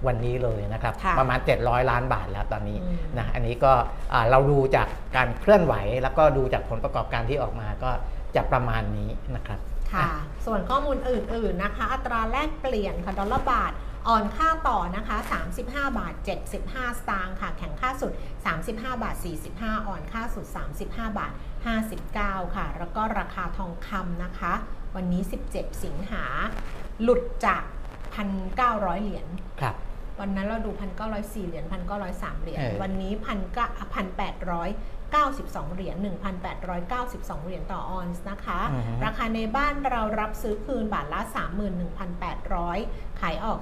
[0.09, 3.73] วันนี้เลยนะครับค่ะประมาณ 700 ล้านบาทแล้วตอนนี้อืมนะอันนี้ก็
[4.13, 7.91] อ่าเราดูจากการเคลื่อนไหว แล้วก็ดูจากผลประกอบการที่ออกมาก็
[8.37, 9.59] จะประมาณนี้นะครับ
[9.93, 10.09] ค่ะ
[10.47, 13.73] ส่วนข้อมูลอื่นๆนะคะ อัตราแลกเปลี่ยนค่ะดอลลาร์บาท
[14.09, 15.17] อ่อนค่าต่อนะคะ
[15.57, 15.63] 35
[15.99, 16.15] บาท
[16.55, 18.13] 75 สตางค์ค่ะ แข็งค่าสุด
[18.55, 19.17] 35 บาท
[19.51, 20.47] 45 อ่อนค่าสุด
[20.83, 21.33] 35 บาท
[21.95, 24.53] 59 ค่ะ แล้วก็ราคาทองคำนะคะ
[24.97, 26.25] วันนี้ 17 สิงหา
[27.03, 27.63] หลุดจาก
[28.19, 29.27] 1,900 เหรียญ
[29.61, 29.75] ครับ
[30.21, 30.71] วันนั้นเราดู
[31.11, 31.65] 1,904 เหรียญ
[32.05, 35.97] 1,903 เหรียญเออวันนี้1,892 เหรียญ
[36.67, 41.21] 1,892 เหรียญต่อออนซ์นะคะอือฮึราคาในบ้านเรารับซื้อคืนบาทละ
[42.41, 43.59] 31,800 ขายออก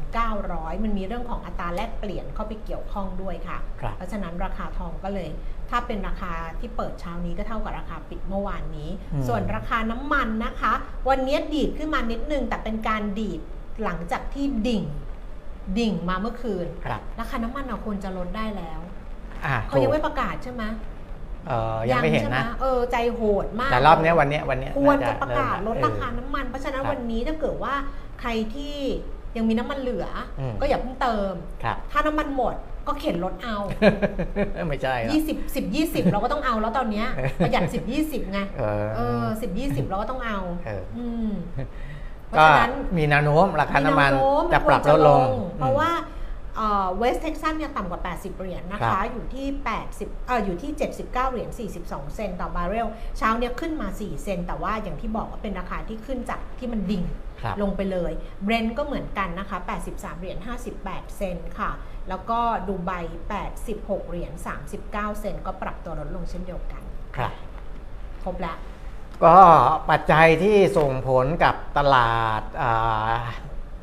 [0.00, 5.28] 31,900 มันมีเรื่องของอัตราแลกเปลี่ยนเข้าไปเกี่ยวข้องด้วยค่ะครับเพราะฉะนั้นราคาทองก็เลย
[5.70, 10.72] ถ้าเป็นราคาที่เปิดเช้านี้ก็เท่ากับราคาปิดเมื่อวานนี้อืมส่วนราคาน้ำมันนะคะ
[11.08, 13.40] วันนี้ดีดขึ้นมานิดนึงแต่เป็นการดีด
[13.84, 14.82] หลังจากที่ดิ่ง
[15.78, 18.80] ดิ่งมาเมื่อคืนครับ ราคาน้ำมันเราควรจะลดได้แล้ว
[19.46, 20.64] อ่าเขายังไม่ประกาศใช่ไหม
[21.48, 27.74] เอ่อยังไม่เห็นใช่ไหมนะเออใจโหดมาก แต่รอบเนี้ยวันเนี้ยวันเนี้ยควรน่จะประกาศลดเมราคาน้ำมัน เพราะฉะนั้นครับวันนี้ถ้าเกิดว่า
[28.20, 28.76] ใครที่
[29.36, 30.06] ยังมีน้ำมันเหลือ
[30.40, 32.54] อยู่ก็อย่าเพิ่งเติมครับถ้าน้ำมันหมด
[32.88, 33.56] ก็เข็นรถเอา
[34.68, 35.14] ไม่ใช่หรอก
[35.54, 37.06] 20 10 20เราก็ต้องเอาแล้วตอนเนี้ย
[37.44, 41.64] ประหยัด10 20ไง เออเออ10 20เราก็ต้องเอาเอออืมก็เพ
[42.38, 45.20] ราะฉะนั้นมีแนวโน้มราคาน้ำมันแวโจะปรับลดลง
[45.58, 45.90] เพราะว่า
[46.98, 49.46] เวสเท็กซัสเนี่ยต่ำกว่า 80 เหรียญนะครัคะบอยู่ที่
[49.88, 51.50] 80เอ่ออยู่ที่ 79 เหรียญ
[51.82, 57.04] 42 เซนต์ต่อบาร์เรล เช้าเนี่ยขึ้นมา 4 เซนต์แต่ว่าอย่างที่บอกว่าเป็นราคาที่ขึ้นจากที่มันดิ่ง
[57.42, 58.12] ครับลงไปเลย
[58.44, 59.58] เบรนก็เหมือนกันนะคะ
[59.90, 60.38] 83 เหรียญ
[60.76, 61.70] 58 เซนต์ค่ะ
[62.08, 62.92] แล้วก็ดูไบ
[63.50, 64.32] 86 เหรียญ
[64.76, 66.82] 39 เซนต์ก็ปรับตัวลดลงเช่นเดียวกัน
[67.16, 67.32] ครับ
[68.22, 68.56] ครบแล้ว
[69.22, 69.36] ก็
[69.90, 72.64] ปัจจัยที่ส่งผลกับตลาดอ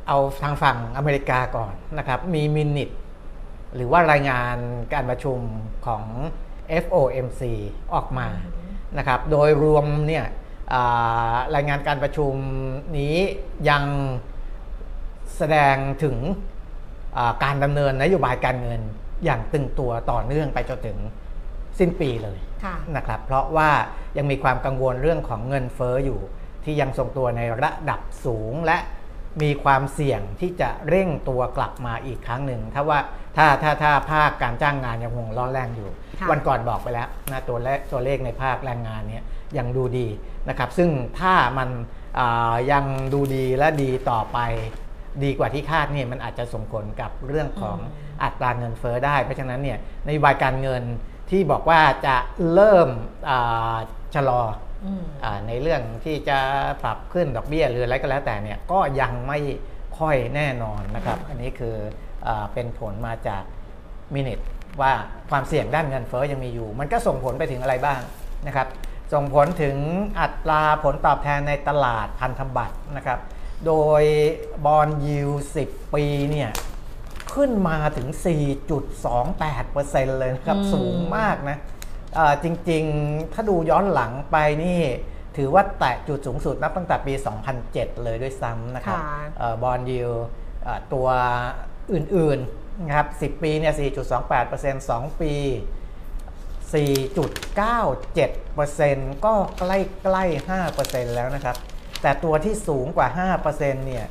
[0.08, 2.90] เอาทางฝั่งอเมริกาก่อนนะครับ มีมินิท
[3.76, 4.56] หรือว่ารายงาน
[4.94, 5.40] การประชุม
[5.86, 6.04] ของ
[6.84, 7.42] FOMC
[7.94, 8.28] ออกมา
[8.98, 10.26] นะครับ โดยรวมเนี่ย
[11.56, 12.34] รายงานการประชุม
[12.98, 13.16] นี้
[13.70, 13.84] ยัง
[15.38, 16.18] แสดงถึง
[17.44, 18.82] การดำเนินนโยบายการเงิน
[19.26, 20.98] อย่างตึงตัวต่อเนื่องไปจนถึง
[21.80, 22.40] สิ้นปีเลย
[22.96, 23.72] นะครับเพราะว่า
[24.18, 26.20] ยังมีความกังวลเรื่องของเงินเฟอ้ออยู่
[26.64, 28.78] ที่ยังทรงตัวในระดับสูงและ
[29.42, 33.00] มีความเสี่ยงที่จะเร่งตัวกลับมาอีกครั้งหนึ่งถ้าว่า
[33.38, 35.90] ถ้าถ้าถ้าภาคการจ้างงานยังคงร้อนแรงอยู่
[36.30, 39.24] วันก่อนบอกไปแล้วนะตัวเลขตัวเลขในภาคแรงงานเนี่ย
[39.58, 40.08] ยังดูดี
[40.50, 41.70] นะครับ ซึ่งถ้ามัน
[42.72, 44.40] ยังดูดีและดีต่อไป
[45.24, 47.78] ดีกว่าที่คาดเนี่ยมันอาจจะส่งผลกับเรื่องของ
[48.24, 50.84] อัตราเงินเฟ้อได้ เพราะฉะนั้นเนี่ยในโยบายการเงิน
[51.32, 52.18] ที่บอกว่าจะ
[52.54, 52.90] เริ่ม
[53.30, 53.76] อ่า
[54.16, 54.42] ชะลอ
[54.86, 56.38] อืมอาในเรื่องที่จะ
[56.84, 59.40] ปรับขึ้นดอกเบี้ยหรืออะไรก็แล้วแต่เนี่ยก็ยังไม่
[60.00, 61.76] ค่อยแน่นอนนะครับ อันนี้คือ
[62.28, 63.44] อาเป็นผลมาจาก
[64.14, 64.40] มินิท
[64.82, 64.94] ว่า
[65.30, 68.00] ความเสี่ยงด้านเงินเฟ้อยังมีอยู่ มันก็ส่งผลไปถึงอะไรบ้าง
[68.48, 68.68] นะครับ
[69.14, 69.78] ส่งผลถึง
[70.20, 73.20] อัตราผลตอบแทนในตลาดพันธบัตรนะครับ
[73.66, 74.04] โดย
[74.66, 75.22] บอลยู
[75.62, 76.50] 10ปีเนี่ย
[77.34, 78.08] ขึ้นมาถึง
[78.94, 81.58] 4.28%เลยนะครับอืมสูงมากนะ
[82.16, 84.80] เอ่อจริงๆ ถ้าดูย้อนหลังไปนี่
[85.38, 87.14] ถือว่าแตะจุดสูงสุดนับตั้งแต่ปี
[87.60, 90.12] 2007 เลยด้วยซ้ำนะครับค่ะบอลยิว
[90.94, 91.08] ตัว
[91.94, 93.74] อื่นๆนะครับ 10 ปีเนี่ย
[94.32, 95.34] 4.28% 2 ปี
[96.74, 101.56] 4.97%ก็ใกล้ๆ 5%แล้วนะครับ
[102.02, 103.08] แต่ตัวที่สูงกว่า
[103.44, 104.06] 5%เนี่ย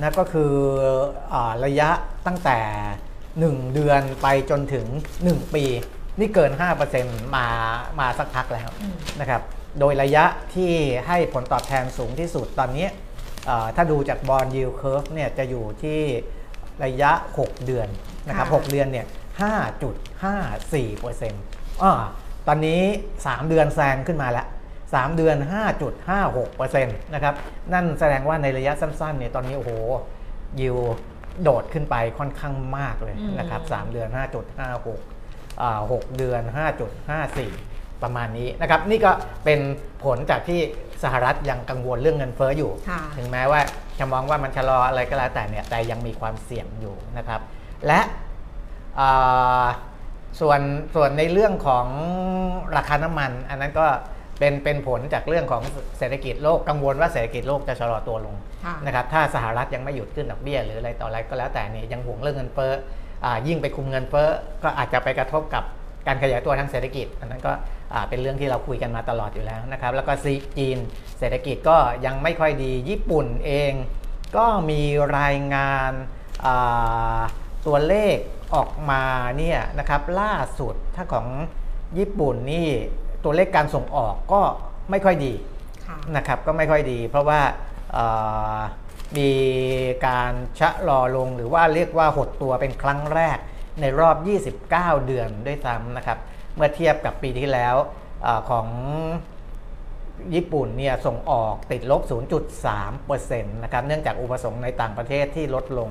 [0.00, 0.52] นะก็คือ
[1.32, 1.90] อาระยะ
[2.26, 2.58] ตั้งแต่
[3.16, 4.86] 1 เดือนไปจนถึง
[5.20, 5.64] 1 ปี
[6.20, 6.50] นี่เกิน
[6.92, 7.46] 5%มา
[8.00, 9.42] มาสักพักแล้วอืมนะครับ
[9.80, 10.72] โดยระยะที่
[11.06, 12.86] ให้ผลตอบแทนสูงที่สุดตอนนี้
[13.46, 16.00] เอ่อถ้าดูจากบอลยิวเคิร์ฟเนี่ยจะอยู่ที่
[16.84, 17.88] ระยะ 6 เดือน
[18.26, 19.06] นะครับค่ะ6เดือนเนี่ย
[20.22, 21.92] 5.54%อ่า
[22.46, 22.80] ตอนนี้
[23.18, 24.46] 3 เดือนแซงขึ้นมาแล้ว
[24.92, 25.36] 3 เดือน
[26.06, 27.34] 5.56%นะครับ
[27.72, 29.70] นั่นแสดงว่าในระยะสั้นๆเนี่ยตอนนี้โอ้โห
[30.60, 30.76] ยิว
[31.42, 34.08] โดดขึ้นไปค่อนข้างมากเลยนะครับอืม3เดือน
[34.84, 36.42] 5.56อ่า6เดือน
[37.02, 39.12] 5.54 ประมาณนี้นะครับนี่ก็
[39.44, 39.60] เป็น
[40.04, 40.60] ผลจากที่
[41.02, 43.60] สหรัฐยังกังวลเรื่องเงินเฟ้ออยู่ค่ะถึงแม้ว่า
[43.98, 47.40] จะมองว่ามันชะลออะไรก็แล้วแต่เนี่ยแต่ยังมีความเสี่ยงอยู่นะครับ
[47.86, 48.00] และ
[49.00, 49.66] อ่า
[50.40, 50.60] ส่วน
[50.94, 51.86] ส่วนในเรื่องของ
[52.76, 53.86] ราคาน้ำมัน อันนั้นก็
[54.38, 55.62] เป็นเป็นผลจากเรื่องของ
[55.98, 62.72] เศรษฐกิจโลกกังวลว่าเศรษฐกิจโลกจะชะลอตัวลงค่ะนะครับถ้าสหรัฐยังไม่หยุดขึ้นดอกเบี้ยหรืออะไรต่ออะไรก็แล้วแต่เนี่ยยังห่วงเรื่องเงินเฟ้อ
[63.24, 64.28] อ่ายิ่งไปคุมเงินเฟ้อ
[64.62, 65.64] ก็อาจจะไปกระทบกับ
[66.06, 67.52] การขยายตัวทางเศรษฐกิจ อันนั้นก็
[67.92, 70.78] อ่าเป็นเรื่องที่เราคุยกันมาตลอดอยู่แล้วนะครับ แล้วก็ซีจีน
[71.18, 73.72] เศรษฐกิจก็ยังไม่ค่อยดีญี่ปุ่นเอง
[74.36, 74.82] ก็มี
[75.18, 75.92] รายงาน
[76.44, 77.20] อ่า
[77.66, 78.16] ตัวเลข
[78.54, 79.04] ออกมา
[79.38, 81.28] เนี่ยนะครับล่าสุดถ้าของ
[81.98, 82.68] ญี่ปุ่นนี่
[83.24, 84.40] ตัวเลขการส่งออกก็
[84.90, 85.32] ไม่ค่อยดี
[85.86, 87.40] ค่ะนะครับก็ไม่ค่อยดี เพราะว่า
[87.92, 88.06] เอ่
[88.56, 88.58] อ
[89.18, 89.30] มี
[90.06, 93.38] การชะลอลงหรือว่าเรียกว่าหดตัวเป็นครั้งแรก
[93.80, 94.16] ในรอบ
[94.62, 96.18] 29 เดือนด้วยซ้ำนะครับ
[96.56, 97.74] เมื่อเทียบกับปีที่แล้ว
[98.22, 98.66] เออของ
[100.34, 102.02] ญี่ปุ่นเนี่ยส่งออกติดลบ
[102.62, 105.90] 0.3%นะครับ เนื่องจากอุปสงค์ในต่างประเทศที่ลดลง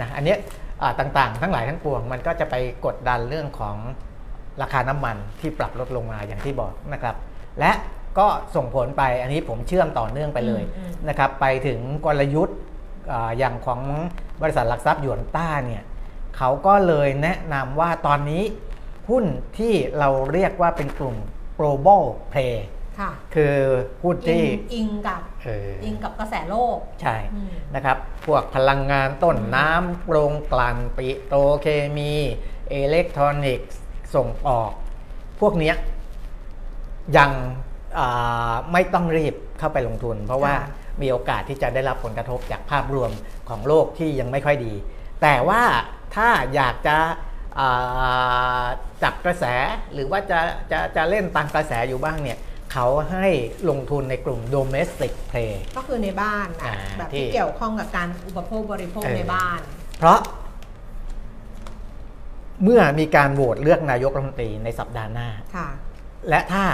[0.00, 0.38] นะ อันเนี้ย
[0.82, 2.54] อ่าต่างๆ ทั้งหลายทั้งปวงมันก็จะไป
[2.86, 3.76] กดดันเรื่องของ
[4.62, 7.14] ราคาน้ำมันที่ปรับลดลงมาอย่างที่บอกนะครับ
[7.60, 7.72] และ
[8.18, 12.58] ก็ส่งผลไปอันนี้ผมเชื่อมต่อเนื่องไปเลยอืมอืมนะครับไปถึงกลยุทธ์
[13.12, 13.80] อ่าอย่างของ
[14.42, 15.82] บริษัทหลักทรัพย์หยวนต้าเนี่ย
[16.36, 18.42] เขาก็เลยแนะนำว่าตอนนี้
[19.10, 19.24] หุ้น
[19.58, 21.16] ที่เราเรียกว่าเป็นกลุ่ม
[21.58, 22.56] global play
[23.00, 23.56] ค่ะคือ
[24.04, 32.12] หุ้นอิที่งอิงกับเอออิงกับกระแสโลก ใช่อืมนะครับ พวกพลังงานต้นน้ำโรงกลั่นปิโตรเคมี
[32.72, 33.80] อิเล็กทรอนิกส์
[34.14, 34.70] ส่งออก
[35.40, 35.76] พวกเนี้ย
[37.16, 37.30] ยัง
[37.98, 43.10] อ่าไม่ต้องรีบเข้าไปลงทุน เพราะว่าค่ะมีโอกาสที่จะได้รับผลกระทบจากภาพรวม
[43.48, 44.74] ของโลกที่ยังไม่ค่อยดี
[45.22, 45.62] แต่ว่า
[46.16, 46.96] ถ้าอยากจะ
[47.58, 48.64] อ่า
[49.02, 49.44] จับกระแส
[49.92, 52.38] หรือว่าจะจะจะเล่นตามกระแสอยู่บ้างเนี่ย
[52.72, 53.28] เขาให้
[53.70, 59.60] ลงทุนในกลุ่ม domestic play ก็คือในบ้านอะอ่าแบบที่ที่เกี่ยวข้องกับการอุปโภคบริโภคเออในบ้าน
[59.98, 60.18] เพราะ
[62.64, 65.68] เมื่อมีการโหวตเลือกนายกรัฐมนตรีในสัปดาห์หน้าค่ะ
[66.28, 66.64] และถ้า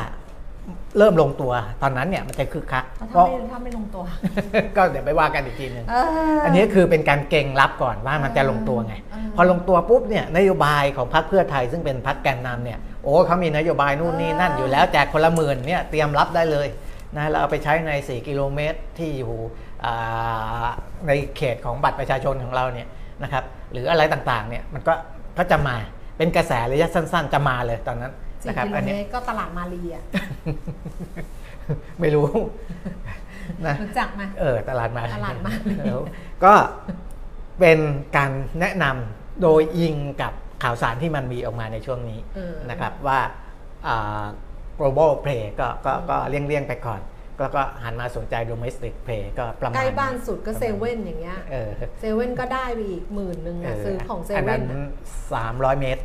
[0.98, 4.04] เริ่มลงตัวตอนนั้นเนี่ยมันจะคึกคักถ้าเพราะไม่ถ้าไม่ลงตัว
[4.76, 16.68] ก็เดี๋ยวไปว่ากันอีกทีหนึ่งเอออัอันนี้คือเป็นการเก่งรับก่อนว่ามันจะลงตัวไงเออพอลงตัวปุ๊บเนี่ยนโยบายของพรรคเพื่อไทยซึ่งเป็นพรรคแกนนำเนี่ยโอ้เขามีนโยบายนู่นนี่นั่นอยู่แล้วแจกคนละหมื่นเนี่ยเตรียมรับได้เลย
[17.16, 19.32] นะเราเอาไปใช้ใน 4 กิโลเมตรที่อยู่
[19.84, 20.66] อ่า
[21.06, 22.88] ในเขตของบัตรประชาชนของเราเนี่ย
[23.22, 24.94] นะครับหรืออะไรต่างๆเนี่ยมันก็
[25.38, 25.76] ก็จะมา
[26.16, 30.04] เป็นกระแสระยะสั้น ๆ จะมาเลยตอนนั้นสี่นะครับกิโลอันเมนี้ตรก็ตลาดมารีอะ
[32.00, 32.26] ไม่รู้
[33.66, 36.02] นะรู้จักไหมเออตลาดมาตลาดมาเลยเออ
[36.44, 36.52] ก็
[37.60, 37.78] เป็น
[38.16, 43.20] การแนะนำโดยยิงกับข่าวสารที่มันมีออกมาในช่วงนี้เออนะครับว่า
[43.86, 44.24] อ่า
[44.78, 47.00] global play ก็ก็ก็เลี่ยงเลี่ยงๆไปก่อน
[47.38, 51.70] ก็ก็หันมาสนใจ domestic play ก็ประมาณใกล้บ้านสุดก็ประเซมาณเว่นอย่างเงี้ยเออ
[52.00, 54.82] เซเว่นก็ได้ไปอีกหมื่นหนึ่งอะซื้อของเซอันเว่นั้นน
[55.34, 56.02] สามร้อยเมตร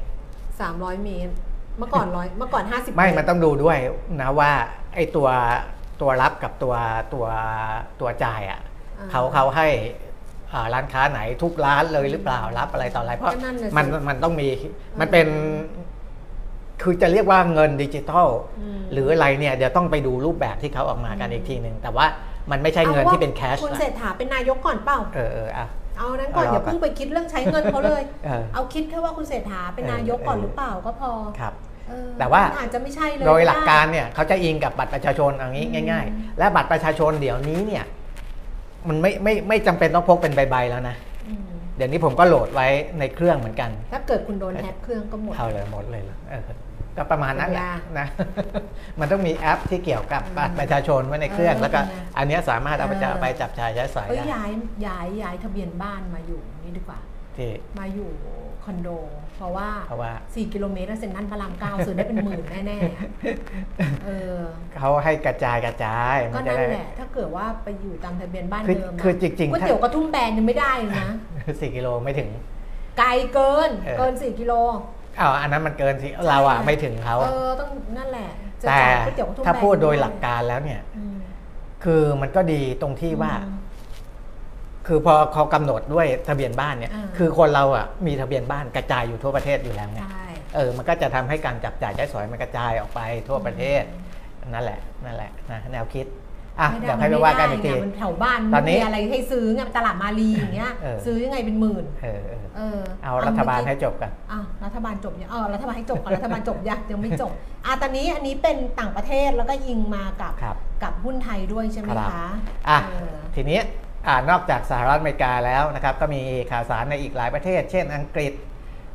[0.61, 1.33] สามร้อยเมตร
[1.77, 3.77] เมื่อก่อนร้อยเมื่อก่อนห้าสิบไม่ มันต้องดูด้วย
[4.21, 4.51] นะว่า
[4.95, 5.29] ไอ้ตัว
[6.01, 6.75] ตัวรับกับตัว
[7.13, 7.25] ตัว
[8.01, 8.61] ตัวจ่ายอะ
[9.11, 9.67] เขาเขาให้
[10.53, 13.33] อ่าร้านค้าไหนทุกร้านเลยหรือเปล่ารับอะไรต่ออะไรเพราะ
[13.77, 14.49] มันมันต้องมี
[14.99, 15.27] มันเป็น
[16.81, 18.29] คือจะเรียกว่าเงินดิจิทัล
[18.91, 22.05] หรืออะไรเนี่ยเดี๋ยวต้องไปดูรูปแบบที่เขาออกมากันอีกทีหนึ่งแต่ว่า
[22.51, 25.67] มันไม่ใช่เงินที่เป็นแคชคุณเศรษฐาเป็นนายกก่อนเปล่าเออเอออะ
[25.97, 31.53] เอานั้นก่อนเอาอย่าเพิ่งไปคิดเรื่องใช้เงินเขาเลย เออเอาคิดแค่ว่าคุณเศรษฐาเป็นเออนายกก่อนเออหรือเปล่าก็พอครับ
[31.89, 37.83] เออแต่ว่ามันอาจจะไม่ใช่เลยโดยหลักการได้เนี่ยเขาจะอิงกับบัตรประชาชนอย่างนี้อืมง่าย ๆ และบัตรประชาชนเดี๋ยวนี้เนี่ย
[38.87, 40.95] มันไม่ไม่ไม่จำเป็นต้องพกเป็นใบๆแล้วนะ
[41.27, 41.43] อืม
[41.77, 42.67] เดี๋ยวนี้ผมก็โหลดไว้
[42.99, 46.41] ในเครื่องเหมือนกัน ถ้าเกิดคุณโดนแฮกเครื่องก็หมดเข้าเลยหมดเลยเหรอเออ
[46.97, 48.07] ก็ประมาณนั้นแหละยากนะ
[48.99, 54.49] มันต้องมีแอปที่เกี่ยวกับบัตรประชาชนไว้ในเครื่องเออแล้วก็เป็นไงอันเนี้ยสามารถเอาไปเออจะไปจับชายใช้สอยเอ้ยได้ย้าย
[54.87, 56.99] ย้ายย้ายทะเบียนบ้านมาอยู่นี่ดีกว่า
[57.37, 58.09] ที่มาอยู่
[58.63, 58.89] คอนโด
[59.35, 63.07] เพราะว่าเพราะว่า 4 กิโลเมตรแล้วเซ็นทรัลพระรามเก้าซื้อได้เป็นหมื่นแน่ๆอะ
[64.05, 64.37] เออ
[64.77, 71.09] เขาให้กระจายกระจายก็มันจะนั่นได้แหละถ้าเกิดว่าไปอยู่ตามทะเบียนบ้านคือเดิมะคือจริงๆก๋วยถ้าเตี๋ยวกระทุ่มแบนยังไม่ได้เลยนะ
[71.61, 72.29] สี่กิโลไม่ถึง
[72.99, 74.53] ไกลเกินเออเกิน4กิโล
[75.19, 78.27] อ้าวอันนั้นมันเกินสิเราอะไม่ถึงเขาเออต้องนั่นแหละ
[78.61, 81.17] จะแต่จ่ายก๋วยเตี๋ยวกระทุ่มแบนถ้าพูดโดยหลักการแล้วเนี่ยอืม
[81.83, 83.59] คือมันก็ดีตรงที่ว่าอืม
[84.87, 93.83] คือพอเขากำหนดด้วยทะเบียนบ้านเนี่ยอ่าคือคนเราอะมีทะเบียนบ้านกระจายอยู่ทั่วประเทศอยู่แล้วไงใช่เออ มันก็จะทำให้การจับจ่ายใช้สอยมันกระจายออกไปทั่วประเทศ
[94.49, 96.05] นั่นแหละ นั่นแหละนะแนวคิด
[96.59, 107.31] อะไม่ได้เดี๋ยวให้ไปว่ากันอีกทีมัไม่ได้ไงมันแถวบ้านตอนนี้มีอะไรให้ซื้อไงตลาดมารีอย่างเงี้ยเออซื้อยังไงเป็นหมื่นเออเออเออเอารัฐบาลให้จบกันอ้าวรัฐบาลจบยังเออรัฐบาลให้จบก่อนรัฐบาลจบยังยังไม่จบ
[107.65, 112.27] อะตอนนี้อันนี้เป็นต่างประเทศแล้วก็ยิงมากับครับกับหุ้นไทยด้วยใช่ไหมครับคะ
[112.69, 113.59] อะเออทีนี้
[114.07, 118.33] อ่านอกจากสหรัฐอเมริกาแล้วนะครับ ก็มีข่าวสารในอีกหลายประเทศ เช่นอังกฤษ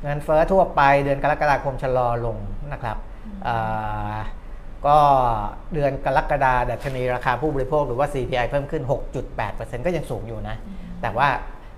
[0.02, 2.36] เงินเฟ้อทั่วไปเดือนกรกฎาคมชะลอลง
[2.72, 2.96] นะครับ
[3.46, 4.18] อ่า
[4.86, 4.98] ก็
[5.74, 8.82] เดือนกรกฎาดัชนีราคาผู้บริโภคหรือว่า CPI เพิ่มขึ้น
[9.34, 10.56] 6.8%ก็ยังสูงอยู่นะ
[11.02, 11.28] แต่ว่า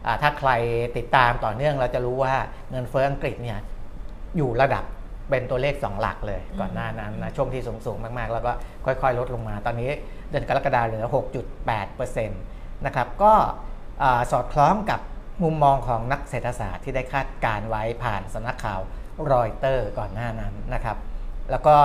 [0.06, 0.50] อ่าถ้าใคร
[0.96, 2.34] ติดตามต่อเนื่องเราจะรู้ว่า
[2.70, 3.58] เงินเฟ้ออังกฤษเนี่ย
[4.36, 4.84] อยู่ระดับ
[5.30, 8.52] เป็นตัวเลข 2 หลักเลยก่อนหน้านั้นนะช่วงที่สูงๆมากๆ แล้วก็
[8.84, 9.90] ค่อยๆ ลดลงมา ตอนนี้
[10.30, 11.04] เดือนกรกฎาเหลือ
[11.76, 13.32] 6.8%นะครับก็
[14.02, 15.00] อ่าสอดคล้องกับ
[15.42, 18.80] มุมมองของนักเศรษฐศาสตร์ที่ได้คาดการไว้ผ่านสำนักข่าว
[19.32, 20.96] รอยเตอร์ก่อนหน้านั้นนะครับ
[21.50, 21.76] แล้วก็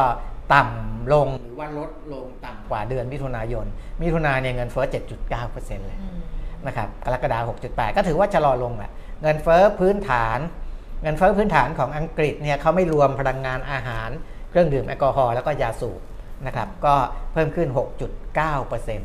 [0.53, 3.65] ต่ำลงหรือว่าลดลงต่ำกว่าเดือนมิถุนายน
[4.01, 4.85] มิถุนายนเนี่ยเงินเฟ้อ
[5.31, 6.19] 7.9%เลยอืม
[6.67, 10.39] นะครับกรกฎาคม6.8 ก็ถือว่าชะลอลงแหละเงินเฟ้อพื้นฐาน
[11.03, 14.09] เงินเฟ้อพื้นฐานของอังกฤษเนี่ยเขาไม่รวมพลังงานอาหาร
[14.49, 16.01] เครื่องดื่มแอลกอฮอล์แล้วก็ยาสูบ
[16.47, 16.93] นะครับก็
[17.33, 17.67] เพิ่มขึ้น
[18.33, 19.01] 6.9%น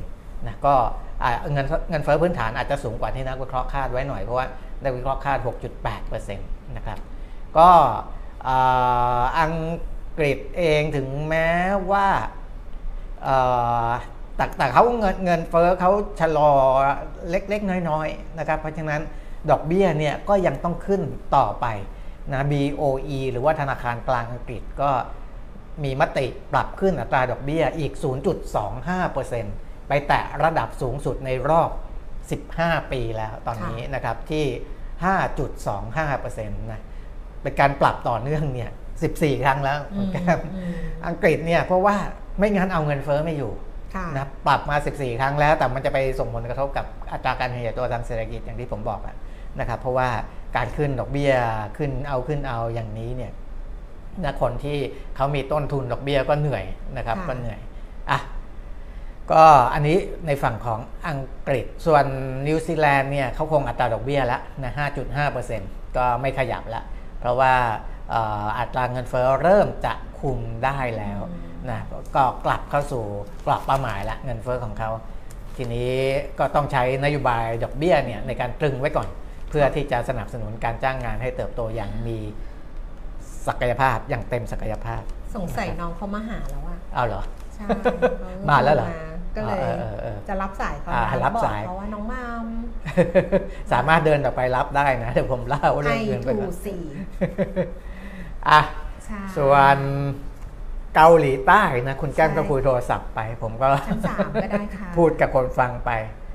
[0.51, 0.74] ะก็
[1.22, 4.46] อ่าเงินเงินเฟ้อพื้นฐานอาจจะสูงกว่าที่นักวิเคราะห์คาดไว้หน่อยเพราะว่า
[4.83, 5.38] นักวิเคราะห์คาด
[5.88, 6.98] 6.8%นะครับ
[7.59, 7.68] ก็
[8.48, 9.53] อ่าอัง
[10.19, 11.51] กฤษเองถึงแม้
[11.91, 12.09] ว่า
[14.37, 16.53] แต่แต่เขาเงินเงินเฟ้อเขาชะลอ
[17.31, 19.01] เล็กๆ น้อยๆนะครับเพราะฉะนั้น
[19.51, 21.03] ดอกเบี้ยเนี่ยก็ยังต้องขึ้น
[21.37, 21.67] ต่อไป
[22.33, 24.91] นะ BOE หรือว่าธนาคารกลางอังกฤษก็
[25.85, 27.93] มีมติปรับขึ้นอัตราดอกเบี้ยอีก
[28.71, 31.71] 0.25%ไปแตะระดับสูงสุดในรอบ
[32.41, 34.45] 15 ปีแล้วตอนนี้นะครับที่
[35.27, 36.83] 5.25%นะ
[37.43, 38.71] เป็นการปรับต่อเนื่องเนี่ย
[39.07, 40.73] 14 ครั้งแล้วอืมครับอืม
[41.07, 41.97] อังกฤษเนี่ยเพราะว่า
[42.39, 43.53] ไม่งั้นเอาเงินเฟ้อไม่อยู่
[43.95, 49.17] ค่ะนะปรับมา 14 ครั้งแล้ว แต่มันจะไปส่งผลกระทบกับอัตราการขยายตัวทางเศรษฐกิจอย่างที่ผมบอกอะ
[49.61, 50.09] นะครับเพราะว่า
[50.57, 51.33] การขึ้นดอกเบี้ย
[51.77, 53.33] ขึ้นเอาขึ้นเอาอย่างนี้เนี่ย
[54.25, 54.79] นะคนที่
[55.17, 56.65] เขามีต้นทุนดอกเบี้ยก็เหนื่อย
[56.97, 57.59] นะครับค่ะก็เหนื่อย
[58.11, 58.21] อะ
[59.33, 62.05] ก็อันนี้ในฝั่งของอังกฤษส่วน
[62.47, 64.73] นิวซีแลนด์เนี่ยเขาคงอัตราดอกเบี้ยแล้วนะ
[65.35, 66.85] 5.5%ก็ไม่ขยับแล้ว
[67.21, 67.55] เพราะว่า
[67.98, 71.21] เอ่ออัตราเงินเฟ้อเริ่มจะคุมได้แล้ว
[71.71, 71.81] นะ
[72.16, 73.05] ก็กลับเข้าสู่
[73.47, 74.90] กรอบเป้าหมายละเงินเฟ้อของเขา
[75.57, 75.92] ทีนี้
[76.38, 79.09] ก็ต้องใช้นโยบายดอกเบี้ยเนี่ยในการตรึงไว้ก่อน
[79.51, 82.18] เพื่อที่จะสนับสนุนการจ้างงานให้เติบโตอย่างมี
[83.47, 85.03] ศักยภาพอย่างเต็มศักยภาพ
[85.37, 87.23] สงสัยน้องเขามาหาแล้วอะเอาเหรอ
[87.55, 87.66] ใช่
[88.49, 88.90] มาแล้วเหรอม
[89.37, 92.47] ก็เลยเออเออเออจะรับสายเขาอ่านะรับบอกสายเขาว่าน้องมัม
[93.73, 96.81] สามารถเดินต่อไปรับได้นะเดี๋ยวผมเล่าไอเรื่องเงินไปทูก่อนสี่
[98.48, 98.61] อะ
[99.05, 99.79] ใช่ส่วน
[100.94, 105.90] เกาหลีใต้นะคุณแก้มใช่ก็คุยโทรศัพท์ไป ผมก็ชั้นสามก็ได้ค่ะพูดกับคนฟังไป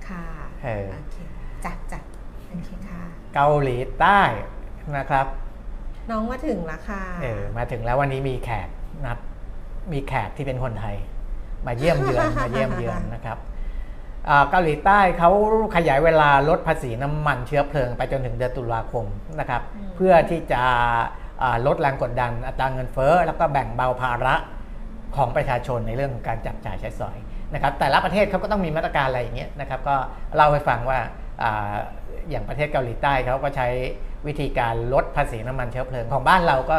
[0.10, 0.24] ค่ะ
[0.64, 1.18] เออ โอเค
[1.66, 2.04] จัดจัด
[2.50, 3.02] โอเคค่ะ
[3.34, 4.22] เกาหลีใต้
[4.98, 5.28] นะครับ
[6.10, 8.70] น้องมาถึงแล้วค่ะ เออมาถึงแล้ววันนี้มีแขก
[9.02, 9.20] นะครับ
[9.92, 10.96] มีแขกที่เป็นคนไทย
[11.66, 13.38] มาเยี่ยมเยือนมาเยี่ยมเยือนนะครับ
[14.30, 15.30] อ่าเกาหลีใต้เขา
[15.76, 19.06] ขยายเวลาลดภาษีน้ำมันเชื้อเพลิงไปจนถึงเดือนตุลาคม
[19.40, 19.62] นะครับ
[19.96, 21.02] เพื่อที่จะอ่า
[21.68, 24.36] ลดแรงกดดันอัตราเงินเฟ้อ แล้วก็แบ่งเบาภาระ
[25.16, 27.18] ของประชาชนในเรื่องของการจับจ่ายใช้สอย
[27.54, 29.96] นะครับแต่ละประเทศเขาก็ต้องมีมาตรการอะไรอย่างเงี้ยนะครับก็
[30.36, 31.00] เล่าให้ฟังว่า
[31.44, 31.46] อ
[32.30, 33.68] อย่างประเทศเกาหลีใต้เขาก็ใช้
[34.28, 36.78] วิธีการลดภาษีน้ำมันเชื้อเพลิง ของบ้านเราก็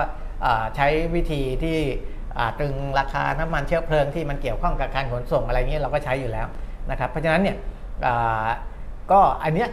[0.62, 1.78] าใช้วิธีที่
[2.58, 6.46] ตรึงราคาน้ำมันเชื้อเพลิงที่มันเกี่ยวข้องกับการขนส่งอะไรเงี้ยเราก็ใช้อยู่แล้ว
[6.90, 7.56] นะครับเพราะฉะนั้นเนี่ย
[9.10, 9.68] ก็อันเนี้ย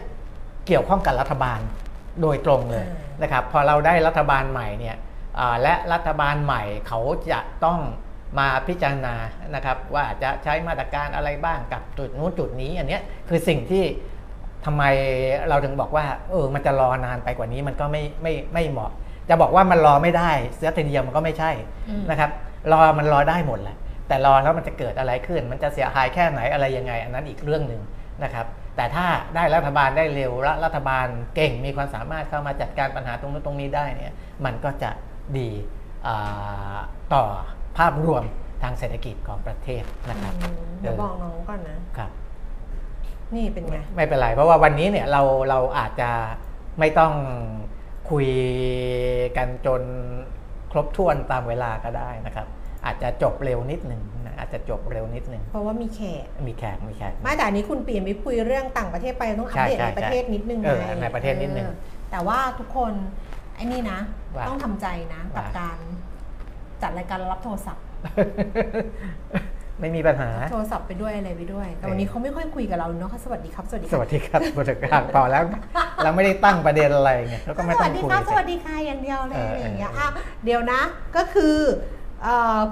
[0.66, 1.60] เกี่ยวข้องกับรัฐบาล
[2.20, 4.96] โดยตรงเลยอ่านนะครับพอเราได้รัฐบาลใหม่เนี่ย
[5.38, 7.00] อ่าและรัฐบาลใหม่เขา
[7.32, 7.80] จะต้อง
[8.38, 9.14] มาพิจารณา
[9.54, 13.84] นะครับว่าจะใช้มาตรการอะไรบ้างกับจุดนู้นจุดนี้อันเนี้ยคือสิ่งที่
[14.64, 14.82] ทำไม
[15.48, 18.92] เราถึงบอกว่าเออมันจะรอนานไปกว่านี้มันก็ไม่ไม่ไม่เหมาะ
[19.28, 21.50] จะบอกว่ามันรอไม่ได้เสียทีเดียวมันก็ไม่ใช่
[21.88, 22.30] อืมนะครับ
[22.72, 23.76] รอมันรอได้หมดแหละ
[24.08, 27.80] แต่รอแล้วมันจะเกิดอะไรขึ้น มันจะเสียหายแค่ไหนอะไรยังไง อันนั้นอีกเรื่องหนึ่ง
[28.24, 34.12] นะครับ แต่ถ้าได้รัฐบาลได้เร็วและรัฐบาลเก่งมีความสามารถเข้ามาจัดการปัญหาตรงนู้นตรงนี้ได้เนี่ย
[34.44, 34.90] มันก็จะ
[35.38, 35.48] ดี
[36.06, 36.76] อ่า
[37.14, 37.24] ต่อ
[37.78, 38.22] ภาพรวม
[38.62, 42.10] ทางเศรษฐกิจของประเทศนะครับอืมเดี๋ยวเออบอกน้องก่อนนะครับ
[43.34, 46.10] นี่เป็นไง ไม่เป็นไร เพราะว่าวันนี้เนี่ยเราเราอาจจะ
[46.78, 47.12] ไม่ต้อง
[48.10, 48.28] คุย
[49.36, 49.82] กันจน
[50.72, 52.46] ครบถ้วนตามเวลาก็ได้นะครับ
[52.84, 61.74] อาจจะจบเร็วนิดหนึ่งนะ อาจจะจบเร็วนิดหนึ่งเพราะว่ามีแขก มีแขก มีแขกไม่แต่อันนี้คุณเปลี่ยนไปคุยเรื่องต่างประเทศไปต้องอัปเดตใช่ในประเทศนิดนึงเออไงในประเทศนิดนึงออ
[62.10, 62.92] แต่ว่าทุกคน
[63.56, 63.98] ไอ้นี่นะ
[64.36, 65.78] ว่าต้องทำใจนะกับว่าการ
[66.82, 67.84] จัดรายการรับโทรศัพท์
[69.80, 75.42] ไม่มีปัญหา โทรศัพท์ไปด้วยอะไรไปด้วย แต่วันนี้เขาไม่ค่อยคุยกับเราเนาะเขาสวัสดีครับ สวัสดีคสรับวัสดีครับบริการพอแล้ว
[76.04, 80.80] เราไม่ได้ตั้งประเด็นอะไรไงเราก็ไม่สต้อวังสดีคุยครับสสิวัสดีค่ะอย่างเดียวเลยเอออะไรอย่างเงี้ยเอออ่อะเดี๋ยวนะ
[81.16, 82.01] ก็คือเอ่อ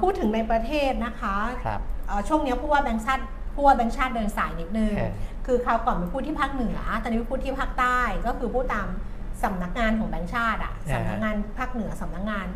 [0.01, 1.37] พูดถึงในประเทศนะคะ
[1.67, 5.11] ครับเอ่อช่วงเนี้ยผู้ว่าแบงค์ชาติผู้ว่าแบงค์ชาติเดินสายนิดนึงเออ
[5.47, 8.89] คือคราวก่อนไปพูดที่ภาคเหนือ ตอนนี้ไปพูดที่ภาคใต้ก็คือพูดตาม
[9.43, 12.47] สำนักงานของแบงค์ชาติอะเออสำนักงานภาคเหนือสำนักงาน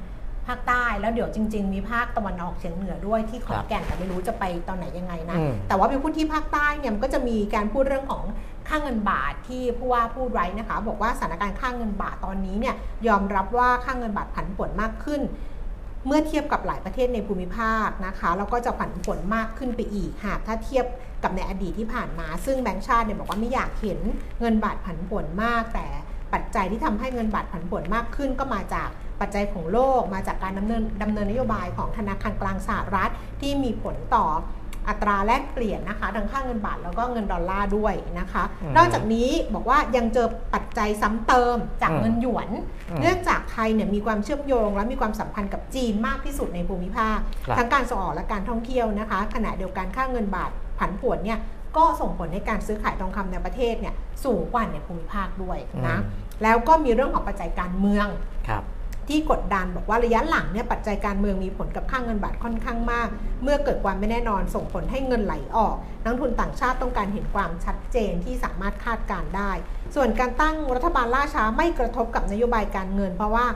[0.47, 8.23] ภาคใต้แล้วเดี๋ยวจริง ๆ มีภาคตะวันออกเฉียงเหนือด้วยที่ขอนแก่นแต่ไม่รู้จะไปตอนไหนยังไงนะอืมแต่ว่าไปพูดที่ภาคใต้เนี่ยมันก็จะมีการพูดเรื่องของ
[8.69, 12.75] ค่าเงินบาทที่ผู้ว่าพูดไว้นะคะ บอกว่าสถานการณ์ค่าเงินบาทตอนนี้เนี่ย
[13.09, 15.21] ยอมรับว่าค่าเงินบาทผันผวนมากขึ้น
[16.07, 20.85] เมื่อเทียบกับหลายประเทศในภูมิภาคนะคะแล้วก็จะผันผวนมากขึ้นไปอีกหากถ้าเทียบ
[21.23, 23.99] กับในอดีตที่ผ่านมา ซึ่งแบงก์ชาติเนี่ยบอกว่าไม่อยากเห็น
[24.41, 25.87] เงินบาทผันผวนมาก แต่
[26.33, 28.89] ปัจจัยที่ทำให้เงินบาทผันผวนมากขึ้นก็มาจาก
[29.21, 34.27] ปัจจัยของโลก มาจากการดำเนินดำเนินนโยบายของธนาคารกลางสหรัฐที่มีผลต่อ
[34.89, 42.49] อัตราแลกเปลี่ยนนะคะทั้งค่าเงินบาทแล้วก็เงินดอลลาร์ด้วยนะคะอืมนอกจากนี้บอกว่ายังเจอปัจจัยซ้ำเติมจากอืมเงินหยวน
[42.91, 51.39] อืมเนื่องจากไทยเนี่ยมีความเชื่อมโยง และมีความสัมพันธ์กับจีนมากที่สุดในภูมิภาคครับทั้งการส่งออกและการท่องเที่ยวนะคะ ขณะเดียวกันค่าเงินบาทผันผวนเนี่ย
[51.77, 53.95] ก็ส่งผลให้การซื้อขายทองคำในประเทศเนี่ย
[54.25, 58.07] สูงกว่าในภูมิภาคด้วยนะอืมแล้วก็มีเรื่องของปัจจัยการเมือง
[58.49, 58.63] ครับ
[59.09, 63.09] ที่กดดันบอกว่าระยะหลังเนี่ยปัจจัยการเมืองมีผลกับค่าเงินบาทค่อนข้างมาก
[63.43, 69.53] เมื่อเกิดความไม่แน่นอนส่งผลให้เงินไหลออก นักทุนต่างชาติต้องการเห็นความชัดเจนที่สามารถคาดการได้
[69.95, 73.47] ส่วนการตั้งรัฐบาลล่าช้าไม่กระทบกับนโยบายการเงิน เพราะว่า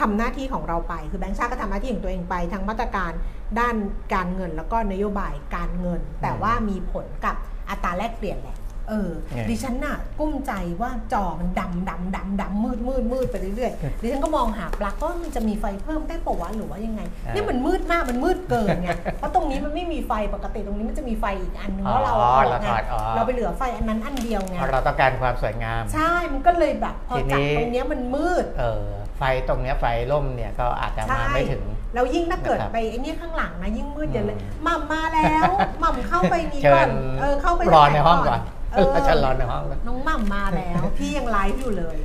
[0.00, 3.12] ทำหน้าที่ของเราไป คือแบงก์ชาติก็ทำหน้าที่ของตัวเองไปทั้งมาตรการ
[3.58, 3.76] ด้าน
[4.14, 7.36] การเงินแล้วก็นโยบายการเงิน แต่ว่ามีผลกับ
[7.70, 8.56] อัตราแลกเปลี่ยนแหละ
[8.88, 28.84] เออไงดิฉันน่ะกุ้มใจว่าจอมันดำดำดำดำมืดมืดมืดไปเรื่อยๆ ดิฉันก็มองหาปลั๊กว่ามันจะมีไฟเพิ่มได้ปะวะหรือว่ายังไงอ่านี่มันมืดมากมันมืดเกินไง เพราะตรงนี้มันไม่มีไฟปกติตรงนี้มันจะมีไฟอีกอันนึงแล้วเราอ๋อเอาอเราอกไงถอดออกเราไปเหลือไฟอันนั้นอันเดียวไงเพราะเราต้องการความสวยงาม ใช่ มันก็เลยแบบพอทีนี้จากตรงเนี้ยมันมืด เออ
[29.18, 35.48] ไฟตรงเนี้ยไฟล่มเนี่ยก็อาจจะมาใช่ไม่ถึงแล้วยิ่งถ้าเกิดนะครับไปไอ้เนี่ยข้างหลังนะยิ่งมืดเดี๋ยวเลยอืมหม่ำมาแล้ว
[35.80, 38.55] หม่ำเข้าไปนี่เชิก่อญนเออเข้าไปรอในห้องก่อนเออ
[38.92, 41.96] แล้วฉันรอในห้องก่อนน้องหม่ำมาแล้ว พี่ยังไลฟ์อยู่เลย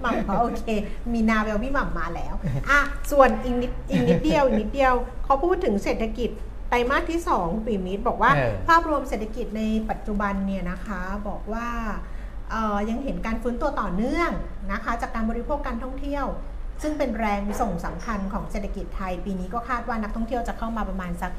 [0.00, 0.66] หม่ำเขาโอเค
[1.12, 2.34] มีนาเวลพี่หม่ำมาแล้ว
[2.70, 4.94] อะส่วนอีกนิดอีกนิดเดียวอีกนิดเดียว
[5.24, 6.30] เขาพูดถึงเศรษฐกิจ
[6.68, 11.68] ไตรมาสที่ 2ปีมิตรบอกว่าเออภาพรวมเศรษฐกิจในปัจจุบันเนี่ยนะคะบอกว่า
[12.50, 14.30] เอ่อยังเห็นการฟื้นตัวต่อเนื่อง
[14.72, 16.26] นะคะ จากการบริโภคการท่องเที่ยว
[16.82, 21.32] ซึ่งเป็นแรงส่งสำคัญของเศรษฐกิจไทย ปีนี้ก็คาดว่านักท่องเที่ยวจะเข้ามาประมาณสัก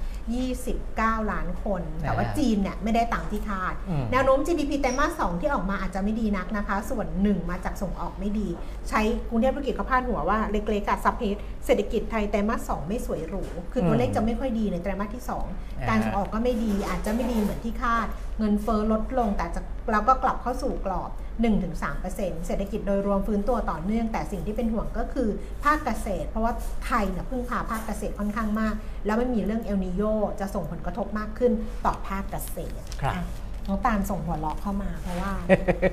[0.61, 8.47] 29 ล้านคน แต่ว่าอ่าจีนเนี่ยไม่ได้ตามที่คาดอืมแนวโน้ม GDP ไตรมาส 2 ที่ออกมาอาจจะไม่ดีนักนะคะ ส่วนหนึ่งมาจากส่งออกไม่ดี
[8.89, 11.21] ใช้กรุงเทพธุรกิจเขาพาดหัวว่าเล็กๆกับซับเพ
[11.65, 15.23] เศรษฐกิจไทยไตรมาส 2 ไม่สวยหรู คือตัวเลขจะไม่ค่อยดีในไตรมาสที่
[15.55, 18.07] 2 การส่งออกก็ไม่ดีอาจจะไม่ดีเหมือนที่คาด
[18.39, 19.61] เงินเฟ้อลดลงแต่จะ
[19.91, 25.29] เราก็กลับเข้าสู่กรอบ 1-3%เศรษฐกิจโดยรวมฟื้นตัวต่อเนื่อง แต่สิ่งที่เป็นห่วงก็คือ
[25.63, 26.53] ภาคเกษตร เพราะว่า
[26.85, 28.73] ไทยเนี่ยพึ่งพาภาคเกษตรค่อนข้างมาก
[29.05, 30.01] แล้วไม่มีเรื่องเอลนิโย
[30.39, 31.51] จะส่งผลกระทบมากขึ้น
[31.85, 33.23] ต่อภาคเกษตรครับอะ
[33.67, 35.31] น้องตาลส่งหัวเราะเข้ามาเพราะว่า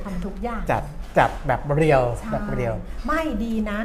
[0.05, 0.83] ทำทุกอย่างจัด
[1.19, 2.75] จัดแบบเรียวใช่แบบเรียว
[3.07, 3.81] ไม่ดีนะ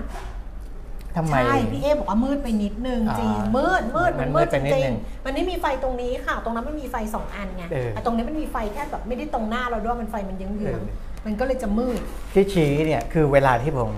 [1.18, 12.00] ทำไมใช่พี่เอบอกว่ามืดไปนิดนึงอ่าจริงมืดมืดมัมันนมืมืดดไปจนิดรินึงงๆมันไม่มีไฟตรงนี้ค่ะ ตรงนั้นมันมีไฟสองอันไงเออแต่ตรงนี้มันมีไฟแค่แบบไม่ได้ตรงหน้าเราด้วยมันไฟมันเยื้องเออๆ มันก็เลยจะมืด
[12.34, 13.92] ที่ชี้เนี่ยคือเวลาที่ผม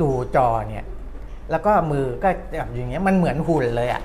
[0.00, 0.86] ดูจอเนี่ย
[1.50, 4.02] แล้วก็มือก็แบบอย่างเงี้ยมันเหมือนหุ่นเลยอะ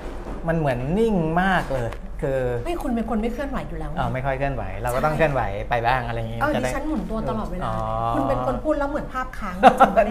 [0.48, 1.90] มันเหมือนนิ่งมากเลย
[2.22, 7.74] คือไม่คุณเป็นคนไม่เคลื่อนไหวอยู่แล้วเออไม่ค่อยเคลื่อนไหว เราก็ต้องเคลื่อนไหวไปบ้างอะไรอย่างงี้เออจะดิได้ฉันหมุนตัวตลอดเวลาอ๋อ
[8.14, 9.56] คุณเป็นคนพูดแล้วเหมือนภาพค้าง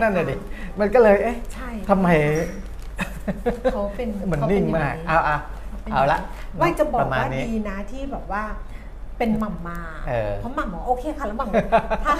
[0.01, 0.35] นั่นน่ะดิ
[0.79, 2.07] มันก็เลยเอ๊ะใช่ทำไม
[3.73, 5.37] เขาเป็นมันเขานิ่เป็งย่มากนี้เอาเอา
[5.93, 6.19] เอาละ
[6.57, 8.43] ไม่จะบอกประมาณว่านี้ดีนะที่แบบว่า
[9.17, 12.13] เป็นหม่ำมาเออ เพราะหม่ำบอกโอเคค่ะแล้วหม่ำถ้า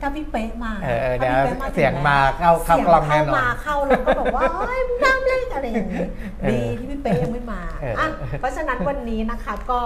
[0.00, 6.06] ถ้าพี่เป๊ะมาเออเออถ้าเดี๋ยวพี่ป๊ะเสียงถึมาเข้าเข้ากล้องแน่นอนเสียเข้ามาเข้าแล้วก็บอกว่าเอ้ยมึงน้ำเล็กอะไรอย่างนี้
[6.40, 9.80] เออดีที่พี่เป๊ะยังไม่มาเอออะเพราะฉะนั้นวันนี้นะคะก็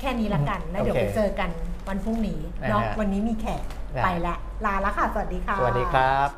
[0.00, 1.50] แค่นี้ละกันแล้วเดี๋ยวโอไปเคเจอกัน
[1.88, 6.28] วันพรุ่งนี้เนาะนะฮะวันนี้มีแขกได้ไปแล้วลาแล้วค่ะสวัสดีค่ะ สวัสดีครับ